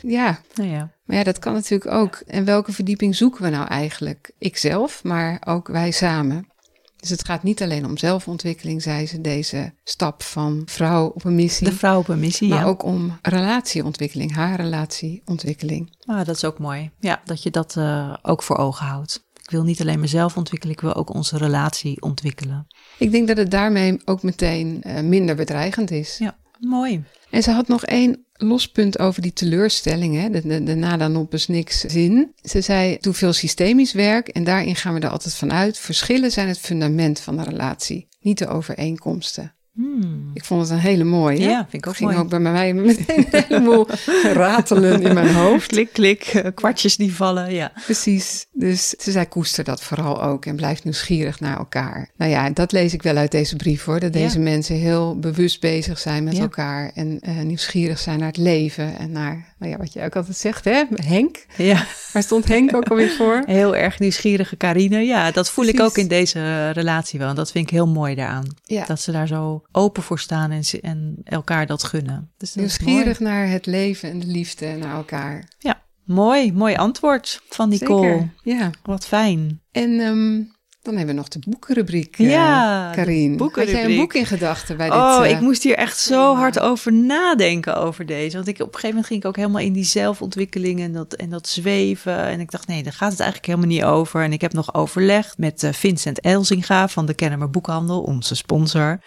Ja. 0.02 0.40
Nou 0.54 0.70
ja. 0.70 0.90
Maar 1.04 1.16
ja, 1.16 1.24
dat 1.24 1.38
kan 1.38 1.52
natuurlijk 1.52 1.90
ook. 1.90 2.22
En 2.26 2.44
welke 2.44 2.72
verdieping 2.72 3.16
zoeken 3.16 3.42
we 3.42 3.48
nou 3.48 3.66
eigenlijk? 3.68 4.30
Ikzelf, 4.38 5.04
maar 5.04 5.42
ook 5.44 5.68
wij 5.68 5.90
samen. 5.90 6.48
Dus 6.96 7.10
het 7.10 7.24
gaat 7.24 7.42
niet 7.42 7.62
alleen 7.62 7.84
om 7.84 7.98
zelfontwikkeling, 7.98 8.82
zei 8.82 9.06
ze, 9.06 9.20
deze 9.20 9.72
stap 9.84 10.22
van 10.22 10.62
vrouw 10.64 11.06
op 11.06 11.24
een 11.24 11.34
missie. 11.34 11.68
De 11.68 11.74
vrouw 11.74 11.98
op 11.98 12.08
een 12.08 12.20
missie, 12.20 12.48
maar 12.48 12.58
ja. 12.58 12.64
ook 12.64 12.82
om 12.82 13.18
relatieontwikkeling, 13.22 14.34
haar 14.34 14.56
relatieontwikkeling. 14.60 15.96
Ah, 16.04 16.24
dat 16.24 16.36
is 16.36 16.44
ook 16.44 16.58
mooi. 16.58 16.90
Ja, 16.98 17.20
dat 17.24 17.42
je 17.42 17.50
dat 17.50 17.74
uh, 17.78 18.14
ook 18.22 18.42
voor 18.42 18.56
ogen 18.56 18.86
houdt. 18.86 19.24
Ik 19.42 19.50
wil 19.50 19.62
niet 19.62 19.80
alleen 19.80 20.00
mezelf 20.00 20.36
ontwikkelen, 20.36 20.74
ik 20.74 20.80
wil 20.80 20.94
ook 20.94 21.14
onze 21.14 21.38
relatie 21.38 22.02
ontwikkelen. 22.02 22.66
Ik 22.98 23.10
denk 23.10 23.28
dat 23.28 23.36
het 23.36 23.50
daarmee 23.50 24.00
ook 24.04 24.22
meteen 24.22 24.82
uh, 24.86 25.00
minder 25.00 25.36
bedreigend 25.36 25.90
is. 25.90 26.18
Ja, 26.18 26.36
mooi. 26.58 27.04
En 27.30 27.42
ze 27.42 27.50
had 27.50 27.68
nog 27.68 27.84
één 27.84 28.24
lospunt 28.42 28.98
over 28.98 29.22
die 29.22 29.32
teleurstelling, 29.32 30.20
hè, 30.20 30.30
de, 30.30 30.46
de, 30.46 30.62
de 30.62 30.74
nada 30.74 31.10
op 31.12 31.34
is 31.34 31.48
niks 31.48 31.80
zin. 31.80 32.32
Ze 32.42 32.60
zei, 32.60 32.96
doe 33.00 33.14
veel 33.14 33.32
systemisch 33.32 33.92
werk 33.92 34.28
en 34.28 34.44
daarin 34.44 34.76
gaan 34.76 34.94
we 34.94 35.00
er 35.00 35.08
altijd 35.08 35.34
van 35.34 35.52
uit. 35.52 35.78
Verschillen 35.78 36.30
zijn 36.30 36.48
het 36.48 36.58
fundament 36.58 37.20
van 37.20 37.36
de 37.36 37.42
relatie, 37.42 38.08
niet 38.20 38.38
de 38.38 38.46
overeenkomsten. 38.48 39.54
Hmm. 39.74 40.30
Ik 40.34 40.44
vond 40.44 40.60
het 40.62 40.70
een 40.70 40.78
hele 40.78 41.04
mooie. 41.04 41.38
Ja, 41.40 41.66
vind 41.70 41.82
ik 41.82 41.86
ook 41.86 41.96
Ging 41.96 42.10
mooi. 42.10 42.22
ook 42.22 42.28
bij 42.30 42.38
mij 42.40 42.74
meteen 42.74 43.26
een 43.30 43.44
heleboel 43.48 43.86
ratelen 44.32 45.02
in 45.02 45.14
mijn 45.14 45.34
hoofd. 45.34 45.66
Klik, 45.66 45.92
klik, 45.92 46.50
kwartjes 46.54 46.96
die 46.96 47.14
vallen, 47.14 47.52
ja. 47.54 47.72
Precies. 47.84 48.46
Dus 48.52 48.88
ze 48.88 49.10
zei, 49.10 49.26
koester 49.28 49.64
dat 49.64 49.82
vooral 49.82 50.22
ook 50.22 50.46
en 50.46 50.56
blijf 50.56 50.84
nieuwsgierig 50.84 51.40
naar 51.40 51.56
elkaar. 51.58 52.10
Nou 52.16 52.30
ja, 52.30 52.50
dat 52.50 52.72
lees 52.72 52.92
ik 52.92 53.02
wel 53.02 53.16
uit 53.16 53.30
deze 53.30 53.56
brief 53.56 53.84
hoor. 53.84 54.00
Dat 54.00 54.12
deze 54.12 54.36
Ja. 54.38 54.44
mensen 54.44 54.76
heel 54.76 55.18
bewust 55.18 55.60
bezig 55.60 55.98
zijn 55.98 56.24
met 56.24 56.36
Ja. 56.36 56.42
elkaar 56.42 56.90
en 56.94 57.18
eh, 57.20 57.36
nieuwsgierig 57.40 57.98
zijn 57.98 58.18
naar 58.18 58.28
het 58.28 58.36
leven 58.36 58.98
en 58.98 59.12
naar, 59.12 59.54
nou 59.58 59.72
ja, 59.72 59.78
wat 59.78 59.92
je 59.92 60.02
ook 60.02 60.16
altijd 60.16 60.36
zegt, 60.36 60.64
hè, 60.64 60.82
Henk. 60.94 61.44
Ja, 61.56 61.84
Waar 62.12 62.22
stond 62.22 62.48
Henk 62.48 62.74
ook 62.76 62.88
alweer 62.88 63.10
voor? 63.10 63.42
heel 63.60 63.76
erg 63.76 63.98
nieuwsgierige 63.98 64.56
Carine. 64.56 64.98
Ja, 65.00 65.30
dat 65.30 65.50
voel 65.50 65.64
ik 65.64 65.80
ook 65.80 65.98
in 65.98 66.08
deze 66.08 66.70
relatie 66.70 67.18
wel. 67.18 67.28
En 67.28 67.34
dat 67.34 67.50
vind 67.50 67.64
ik 67.66 67.70
heel 67.72 67.88
mooi 67.88 68.14
daaraan. 68.14 68.46
Ja. 68.64 68.84
Dat 68.84 69.00
ze 69.00 69.12
daar 69.12 69.26
zo 69.26 69.62
open 69.72 70.02
voor 70.02 70.18
staan 70.18 70.50
en, 70.50 70.62
en 70.80 71.16
elkaar 71.24 71.66
dat 71.66 71.84
gunnen. 71.84 72.30
Dus 72.36 72.52
dat 72.52 72.58
Nieuwsgierig 72.58 73.20
naar 73.20 73.48
het 73.48 73.66
leven 73.66 74.10
en 74.10 74.18
de 74.18 74.26
liefde 74.26 74.66
en 74.66 74.78
naar 74.78 74.94
elkaar. 74.94 75.48
Ja, 75.58 75.82
mooi. 76.04 76.52
Mooi 76.52 76.74
antwoord 76.74 77.42
van 77.48 77.68
Nicole. 77.68 78.08
Zeker. 78.08 78.30
Ja. 78.42 78.70
Wat 78.82 79.06
fijn. 79.06 79.60
En 79.72 80.00
ehm, 80.00 80.42
dan 80.82 80.96
hebben 80.96 81.14
we 81.14 81.20
nog 81.20 81.28
de 81.28 81.38
boekenrubriek, 81.48 82.18
eh 82.18 82.30
Ja, 82.30 82.90
de 82.90 82.96
Karin. 82.96 83.06
Had 83.06 83.16
jij 83.16 83.30
een 83.30 83.36
boekenrubriek. 83.36 83.98
boek 83.98 84.14
in 84.14 84.26
gedachten 84.26 84.76
bij 84.76 84.86
dit? 84.90 84.98
Oh, 84.98 85.24
eh, 85.24 85.30
ik 85.30 85.40
moest 85.40 85.62
hier 85.62 85.76
echt 85.76 85.98
zo 85.98 86.34
hard 86.34 86.60
over 86.60 86.92
nadenken 86.92 87.76
over 87.76 88.06
deze. 88.06 88.36
Want 88.36 88.48
ik, 88.48 88.54
op 88.54 88.60
een 88.60 88.64
gegeven 88.66 88.88
moment 88.88 89.06
ging 89.06 89.20
ik 89.20 89.26
ook 89.26 89.36
helemaal 89.36 89.60
in 89.60 89.72
die 89.72 89.84
zelfontwikkeling 89.84 90.80
en 90.80 90.92
dat, 90.92 91.12
en 91.14 91.30
dat 91.30 91.48
zweven. 91.48 92.18
En 92.18 92.40
ik 92.40 92.50
dacht, 92.50 92.66
nee, 92.66 92.82
daar 92.82 92.92
gaat 92.92 93.10
het 93.10 93.20
eigenlijk 93.20 93.50
helemaal 93.50 93.74
niet 93.76 93.84
over. 93.84 94.22
En 94.22 94.32
ik 94.32 94.40
heb 94.40 94.52
nog 94.52 94.74
overlegd 94.74 95.38
met 95.38 95.62
eh, 95.62 95.72
Vincent 95.72 96.20
Elzinga 96.20 96.88
van 96.88 97.06
de 97.06 97.14
Kennemer 97.14 97.50
Boekhandel, 97.50 98.02
onze 98.02 98.34
sponsor. 98.34 99.00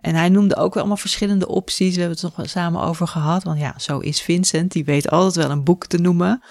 En 0.00 0.14
hij 0.14 0.28
noemde 0.28 0.56
ook 0.56 0.72
wel 0.74 0.82
allemaal 0.82 0.96
verschillende 0.96 1.48
opties. 1.48 1.94
We 1.94 2.00
hebben 2.00 2.18
het 2.20 2.36
nog 2.36 2.48
samen 2.48 2.82
over 2.82 3.06
gehad. 3.06 3.42
Want 3.42 3.58
ja, 3.58 3.74
zo 3.78 3.98
is 3.98 4.20
Vincent. 4.20 4.72
Die 4.72 4.84
weet 4.84 5.10
altijd 5.10 5.46
wel 5.46 5.50
een 5.50 5.64
boek 5.64 5.86
te 5.86 5.98
noemen. 5.98 6.42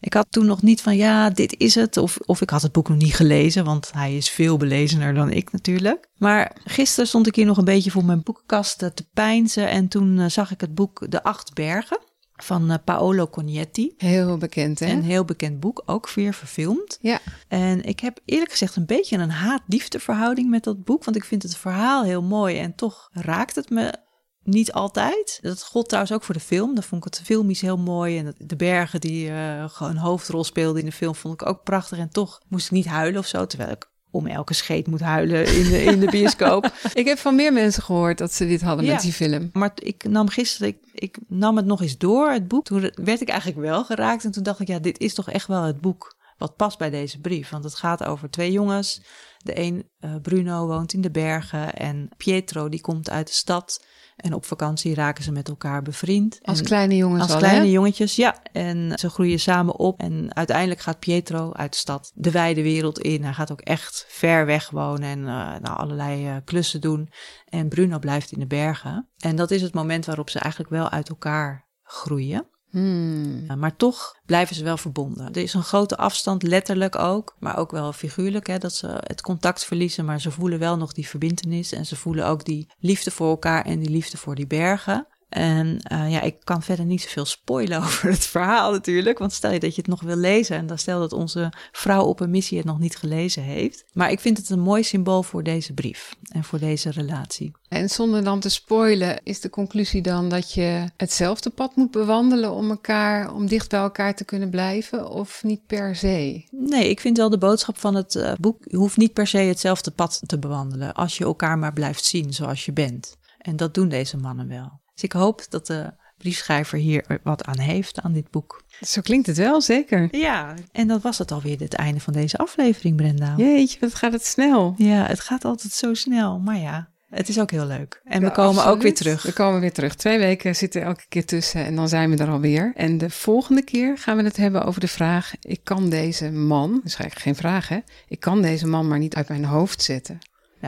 Ik 0.00 0.14
had 0.14 0.26
toen 0.30 0.46
nog 0.46 0.62
niet 0.62 0.82
van 0.82 0.96
ja, 0.96 1.30
dit 1.30 1.58
is 1.58 1.74
het. 1.74 1.96
Of, 1.96 2.18
of 2.18 2.40
ik 2.40 2.50
had 2.50 2.62
het 2.62 2.72
boek 2.72 2.88
nog 2.88 2.98
niet 2.98 3.14
gelezen, 3.14 3.64
want 3.64 3.90
hij 3.92 4.16
is 4.16 4.30
veel 4.30 4.56
belezener 4.56 5.14
dan 5.14 5.30
ik 5.30 5.52
natuurlijk. 5.52 6.08
Maar 6.16 6.56
gisteren 6.64 7.08
stond 7.08 7.26
ik 7.26 7.34
hier 7.34 7.46
nog 7.46 7.56
een 7.56 7.64
beetje 7.64 7.90
voor 7.90 8.04
mijn 8.04 8.22
boekenkast 8.22 8.78
te 8.78 9.06
peinzen. 9.14 9.68
En 9.68 9.88
toen 9.88 10.18
eh, 10.18 10.28
zag 10.28 10.50
ik 10.50 10.60
het 10.60 10.74
boek 10.74 11.10
De 11.10 11.22
Acht 11.22 11.54
Bergen 11.54 11.98
van 12.36 12.70
eh, 12.70 12.78
Paolo 12.84 13.28
Cognetti. 13.28 13.94
Heel 13.96 14.36
bekend, 14.36 14.78
hè? 14.78 14.86
Een 14.86 15.02
heel 15.02 15.24
bekend 15.24 15.60
boek, 15.60 15.82
ook 15.86 16.10
weer 16.10 16.34
verfilmd. 16.34 16.98
Ja. 17.00 17.18
En 17.48 17.84
ik 17.84 18.00
heb 18.00 18.20
eerlijk 18.24 18.50
gezegd 18.50 18.76
een 18.76 18.86
beetje 18.86 19.16
een 19.16 19.30
haat-liefde 19.30 19.98
verhouding 19.98 20.50
met 20.50 20.64
dat 20.64 20.84
boek. 20.84 21.04
Want 21.04 21.16
ik 21.16 21.24
vind 21.24 21.42
het 21.42 21.56
verhaal 21.56 22.04
heel 22.04 22.22
mooi 22.22 22.58
en 22.58 22.74
toch 22.74 23.08
raakt 23.12 23.54
het 23.54 23.70
me 23.70 23.94
niet 24.42 24.72
altijd. 24.72 25.38
Dat 25.42 25.62
gold 25.62 25.86
trouwens 25.86 26.14
ook 26.14 26.22
voor 26.22 26.34
de 26.34 26.40
film. 26.40 26.74
Dat 26.74 26.84
vond 26.84 27.06
ik 27.06 27.12
het 27.14 27.26
filmisch 27.26 27.60
heel 27.60 27.78
mooi. 27.78 28.18
En 28.18 28.34
de 28.38 28.56
bergen 28.56 29.00
die 29.00 29.30
eh, 29.30 29.68
gewoon 29.68 29.92
een 29.92 29.98
hoofdrol 29.98 30.44
speelden 30.44 30.80
in 30.80 30.86
de 30.86 30.96
film 30.96 31.14
vond 31.14 31.40
ik 31.40 31.48
ook 31.48 31.62
prachtig. 31.62 31.98
En 31.98 32.10
toch 32.10 32.40
moest 32.48 32.66
ik 32.66 32.72
niet 32.72 32.86
huilen 32.86 33.20
of 33.20 33.26
zo. 33.26 33.46
Terwijl 33.46 33.70
ik 33.70 33.90
om 34.10 34.26
elke 34.26 34.54
scheet 34.54 34.86
moet 34.86 35.00
huilen 35.00 35.46
in 35.46 35.62
de, 35.70 35.82
in 35.82 36.00
de 36.00 36.10
bioscoop. 36.10 36.72
Ik 36.94 37.06
heb 37.06 37.18
van 37.18 37.34
meer 37.34 37.52
mensen 37.52 37.82
gehoord 37.82 38.18
dat 38.18 38.32
ze 38.32 38.46
dit 38.46 38.60
hadden 38.62 38.84
Ja. 38.84 38.92
met 38.92 39.02
die 39.02 39.12
film. 39.12 39.50
Maar 39.52 39.72
ik 39.74 40.04
nam 40.08 40.28
gisteren, 40.28 40.68
ik, 40.68 40.78
ik 40.92 41.18
nam 41.28 41.56
het 41.56 41.66
nog 41.66 41.82
eens 41.82 41.98
door, 41.98 42.30
het 42.30 42.48
boek. 42.48 42.64
Toen 42.64 42.90
werd 42.94 43.20
ik 43.20 43.28
eigenlijk 43.28 43.60
wel 43.60 43.84
geraakt. 43.84 44.24
En 44.24 44.30
toen 44.30 44.42
dacht 44.42 44.60
ik, 44.60 44.68
ja, 44.68 44.78
dit 44.78 44.98
is 44.98 45.14
toch 45.14 45.30
echt 45.30 45.46
wel 45.46 45.62
het 45.62 45.80
boek 45.80 46.16
wat 46.38 46.56
past 46.56 46.78
bij 46.78 46.90
deze 46.90 47.20
brief. 47.20 47.50
Want 47.50 47.64
het 47.64 47.74
gaat 47.74 48.04
over 48.04 48.30
twee 48.30 48.52
jongens. 48.52 49.02
De 49.38 49.58
een, 49.58 49.88
eh, 49.98 50.14
Bruno, 50.22 50.66
woont 50.66 50.92
in 50.92 51.00
de 51.00 51.10
bergen. 51.10 51.74
En 51.74 52.08
Pietro, 52.16 52.68
die 52.68 52.80
komt 52.80 53.10
uit 53.10 53.26
de 53.26 53.32
stad. 53.32 53.84
En 54.16 54.34
op 54.34 54.44
vakantie 54.44 54.94
raken 54.94 55.24
ze 55.24 55.32
met 55.32 55.48
elkaar 55.48 55.82
bevriend. 55.82 56.38
Als 56.42 56.58
En- 56.58 56.64
kleine 56.64 56.96
jongens 56.96 57.22
als 57.22 57.32
al, 57.32 57.38
kleine 57.38 57.64
hè? 57.64 57.70
jongetjes, 57.70 58.16
ja. 58.16 58.42
En 58.52 58.92
ze 58.98 59.10
groeien 59.10 59.40
samen 59.40 59.76
op. 59.76 60.00
En 60.00 60.34
uiteindelijk 60.34 60.80
gaat 60.80 60.98
Pietro 60.98 61.52
uit 61.52 61.72
de 61.72 61.78
stad 61.78 62.12
de 62.14 62.30
wijde 62.30 62.62
wereld 62.62 62.98
in. 62.98 63.24
Hij 63.24 63.32
gaat 63.32 63.52
ook 63.52 63.60
echt 63.60 64.04
ver 64.08 64.46
weg 64.46 64.70
wonen 64.70 65.08
en 65.08 65.18
eh, 65.18 65.60
nou, 65.60 65.76
allerlei 65.76 66.26
eh, 66.26 66.36
klussen 66.44 66.80
doen. 66.80 67.10
En 67.48 67.68
Bruno 67.68 67.98
blijft 67.98 68.32
in 68.32 68.38
de 68.40 68.46
bergen. 68.46 69.08
En 69.16 69.36
dat 69.36 69.50
is 69.50 69.62
het 69.62 69.74
moment 69.74 70.06
waarop 70.06 70.30
ze 70.30 70.38
eigenlijk 70.38 70.72
wel 70.72 70.90
uit 70.90 71.08
elkaar 71.08 71.68
groeien. 71.82 72.48
Hmm. 72.70 73.44
Uh, 73.50 73.54
maar 73.56 73.76
toch 73.76 74.16
blijven 74.26 74.56
ze 74.56 74.64
wel 74.64 74.76
verbonden. 74.76 75.26
Er 75.26 75.42
is 75.42 75.54
een 75.54 75.62
grote 75.62 75.96
afstand, 75.96 76.42
letterlijk 76.42 76.96
ook, 76.96 77.36
maar 77.38 77.56
ook 77.56 77.70
wel 77.70 77.92
figuurlijk, 77.92 78.46
hè, 78.46 78.58
dat 78.58 78.74
ze 78.74 78.86
het 79.00 79.20
contact 79.20 79.64
verliezen, 79.64 80.04
maar 80.04 80.20
ze 80.20 80.30
voelen 80.30 80.58
wel 80.58 80.76
nog 80.76 80.92
die 80.92 81.08
verbintenis 81.08 81.72
en 81.72 81.86
ze 81.86 81.96
voelen 81.96 82.26
ook 82.26 82.44
die 82.44 82.68
liefde 82.78 83.10
voor 83.10 83.28
elkaar 83.28 83.64
en 83.64 83.78
die 83.78 83.90
liefde 83.90 84.16
voor 84.16 84.34
die 84.34 84.46
bergen. 84.46 85.06
En 85.28 85.66
uh, 85.92 86.10
ja, 86.10 86.20
ik 86.20 86.36
kan 86.44 86.62
verder 86.62 86.84
niet 86.84 87.02
zoveel 87.02 87.24
spoilen 87.24 87.78
over 87.84 88.10
het 88.10 88.26
verhaal 88.26 88.72
natuurlijk. 88.72 89.18
Want 89.18 89.32
stel 89.32 89.52
je 89.52 89.60
dat 89.60 89.74
je 89.74 89.80
het 89.80 89.90
nog 89.90 90.00
wil 90.00 90.16
lezen. 90.16 90.56
En 90.56 90.66
dan 90.66 90.78
stel 90.78 91.00
dat 91.00 91.12
onze 91.12 91.52
vrouw 91.72 92.04
op 92.04 92.20
een 92.20 92.30
missie 92.30 92.58
het 92.58 92.66
nog 92.66 92.78
niet 92.78 92.96
gelezen 92.96 93.42
heeft. 93.42 93.84
Maar 93.92 94.10
ik 94.10 94.20
vind 94.20 94.36
het 94.36 94.50
een 94.50 94.60
mooi 94.60 94.82
symbool 94.82 95.22
voor 95.22 95.42
deze 95.42 95.72
brief. 95.72 96.14
En 96.28 96.44
voor 96.44 96.58
deze 96.58 96.90
relatie. 96.90 97.52
En 97.68 97.88
zonder 97.88 98.24
dan 98.24 98.40
te 98.40 98.48
spoilen, 98.48 99.20
is 99.22 99.40
de 99.40 99.50
conclusie 99.50 100.02
dan 100.02 100.28
dat 100.28 100.52
je 100.52 100.90
hetzelfde 100.96 101.50
pad 101.50 101.76
moet 101.76 101.90
bewandelen 101.90 102.52
om 102.52 102.70
elkaar, 102.70 103.34
om 103.34 103.46
dicht 103.46 103.70
bij 103.70 103.80
elkaar 103.80 104.14
te 104.14 104.24
kunnen 104.24 104.50
blijven? 104.50 105.10
Of 105.10 105.42
niet 105.42 105.66
per 105.66 105.96
se? 105.96 106.44
Nee, 106.50 106.90
ik 106.90 107.00
vind 107.00 107.16
wel 107.16 107.30
de 107.30 107.38
boodschap 107.38 107.78
van 107.78 107.94
het 107.94 108.14
uh, 108.14 108.32
boek. 108.40 108.56
Je 108.60 108.76
hoeft 108.76 108.96
niet 108.96 109.12
per 109.12 109.26
se 109.26 109.38
hetzelfde 109.38 109.90
pad 109.90 110.22
te 110.26 110.38
bewandelen. 110.38 110.94
Als 110.94 111.18
je 111.18 111.24
elkaar 111.24 111.58
maar 111.58 111.72
blijft 111.72 112.04
zien 112.04 112.32
zoals 112.32 112.64
je 112.64 112.72
bent. 112.72 113.16
En 113.38 113.56
dat 113.56 113.74
doen 113.74 113.88
deze 113.88 114.16
mannen 114.16 114.48
wel. 114.48 114.84
Dus 114.96 115.04
ik 115.04 115.12
hoop 115.12 115.46
dat 115.48 115.66
de 115.66 115.92
briefschrijver 116.18 116.78
hier 116.78 117.20
wat 117.22 117.44
aan 117.44 117.58
heeft, 117.58 118.00
aan 118.00 118.12
dit 118.12 118.30
boek. 118.30 118.62
Zo 118.80 119.00
klinkt 119.00 119.26
het 119.26 119.36
wel, 119.36 119.60
zeker. 119.60 120.08
Ja, 120.16 120.54
en 120.72 120.88
dat 120.88 121.02
was 121.02 121.18
het 121.18 121.32
alweer, 121.32 121.58
het 121.58 121.74
einde 121.74 122.00
van 122.00 122.12
deze 122.12 122.36
aflevering, 122.36 122.96
Brenda. 122.96 123.34
Jeetje, 123.36 123.80
wat 123.80 123.94
gaat 123.94 124.12
het 124.12 124.26
snel. 124.26 124.74
Ja, 124.76 125.06
het 125.06 125.20
gaat 125.20 125.44
altijd 125.44 125.72
zo 125.72 125.94
snel, 125.94 126.38
maar 126.38 126.58
ja, 126.58 126.88
het 127.10 127.28
is 127.28 127.40
ook 127.40 127.50
heel 127.50 127.66
leuk. 127.66 128.00
En 128.04 128.22
we 128.22 128.30
komen 128.30 128.66
ook 128.66 128.82
weer 128.82 128.94
terug. 128.94 129.22
We 129.22 129.32
komen 129.32 129.60
weer 129.60 129.72
terug. 129.72 129.94
Twee 129.94 130.18
weken 130.18 130.56
zitten 130.56 130.82
elke 130.82 131.04
keer 131.08 131.24
tussen 131.24 131.64
en 131.64 131.76
dan 131.76 131.88
zijn 131.88 132.10
we 132.10 132.16
er 132.16 132.30
alweer. 132.30 132.72
En 132.74 132.98
de 132.98 133.10
volgende 133.10 133.62
keer 133.62 133.98
gaan 133.98 134.16
we 134.16 134.22
het 134.22 134.36
hebben 134.36 134.64
over 134.64 134.80
de 134.80 134.88
vraag: 134.88 135.32
ik 135.40 135.60
kan 135.64 135.88
deze 135.88 136.30
man, 136.30 136.70
dus 136.82 136.96
eigenlijk 136.96 137.20
geen 137.20 137.36
vraag 137.36 137.68
hè, 137.68 137.78
ik 138.08 138.20
kan 138.20 138.42
deze 138.42 138.66
man 138.66 138.88
maar 138.88 138.98
niet 138.98 139.14
uit 139.14 139.28
mijn 139.28 139.44
hoofd 139.44 139.82
zetten. 139.82 140.18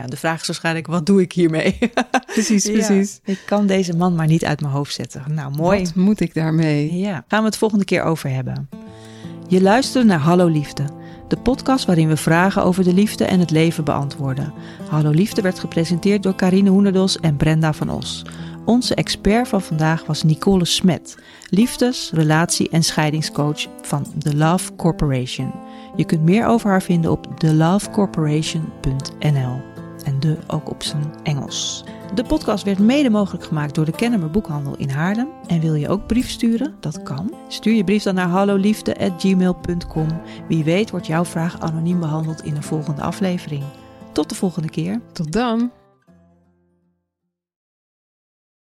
De 0.05 0.17
vraag 0.17 0.41
is 0.41 0.47
waarschijnlijk, 0.47 0.87
wat 0.87 1.05
doe 1.05 1.21
ik 1.21 1.31
hiermee? 1.31 1.77
precies, 2.33 2.71
precies. 2.71 3.19
ik 3.23 3.41
kan 3.45 3.67
deze 3.67 3.95
man 3.95 4.15
maar 4.15 4.27
niet 4.27 4.45
uit 4.45 4.61
mijn 4.61 4.73
hoofd 4.73 4.93
zetten. 4.93 5.23
Nou, 5.27 5.55
mooi. 5.55 5.83
Wat 5.83 5.95
moet 5.95 6.19
ik 6.19 6.33
daarmee? 6.33 6.97
Ja, 6.97 7.23
gaan 7.27 7.39
we 7.39 7.45
het 7.45 7.57
volgende 7.57 7.85
keer 7.85 8.03
over 8.03 8.29
hebben. 8.29 8.69
Je 9.47 9.61
luistert 9.61 10.05
naar 10.05 10.19
Hallo 10.19 10.47
Liefde, 10.47 10.83
de 11.27 11.37
podcast 11.37 11.85
waarin 11.85 12.07
we 12.07 12.17
vragen 12.17 12.63
over 12.63 12.83
de 12.83 12.93
liefde 12.93 13.25
en 13.25 13.39
het 13.39 13.51
leven 13.51 13.83
beantwoorden. 13.83 14.53
Hallo 14.89 15.09
Liefde 15.09 15.41
werd 15.41 15.59
gepresenteerd 15.59 16.23
door 16.23 16.35
Karine 16.35 16.69
Hoenedos 16.69 17.19
en 17.19 17.35
Brenda 17.35 17.73
van 17.73 17.89
Os. 17.89 18.25
Onze 18.65 18.95
expert 18.95 19.47
van 19.47 19.61
vandaag 19.61 20.05
was 20.05 20.23
Nicole 20.23 20.65
Smet, 20.65 21.17
liefdes-, 21.49 22.11
relatie- 22.13 22.69
en 22.69 22.83
scheidingscoach 22.83 23.65
van 23.81 24.05
The 24.19 24.35
Love 24.35 24.75
Corporation. 24.75 25.51
Je 25.95 26.05
kunt 26.05 26.23
meer 26.23 26.45
over 26.45 26.69
haar 26.69 26.83
vinden 26.83 27.11
op 27.11 27.39
thelovecorporation.nl 27.39 29.68
en 30.09 30.19
de 30.19 30.37
ook 30.47 30.69
op 30.69 30.83
zijn 30.83 31.13
Engels. 31.23 31.83
De 32.13 32.23
podcast 32.23 32.63
werd 32.63 32.79
mede 32.79 33.09
mogelijk 33.09 33.43
gemaakt 33.43 33.75
door 33.75 33.85
de 33.85 33.91
Kennemer 33.91 34.31
Boekhandel 34.31 34.75
in 34.77 34.89
Haarlem. 34.89 35.27
En 35.47 35.59
wil 35.59 35.73
je 35.73 35.89
ook 35.89 36.07
brief 36.07 36.29
sturen? 36.29 36.75
Dat 36.79 37.03
kan. 37.03 37.33
Stuur 37.47 37.73
je 37.73 37.83
brief 37.83 38.03
dan 38.03 38.15
naar 38.15 38.27
halloliefde.gmail.com. 38.27 40.07
Wie 40.47 40.63
weet 40.63 40.89
wordt 40.89 41.07
jouw 41.07 41.25
vraag 41.25 41.59
anoniem 41.59 41.99
behandeld 41.99 42.43
in 42.43 42.55
een 42.55 42.63
volgende 42.63 43.01
aflevering. 43.01 43.63
Tot 44.11 44.29
de 44.29 44.35
volgende 44.35 44.69
keer. 44.69 45.01
Tot 45.11 45.31
dan. 45.31 45.71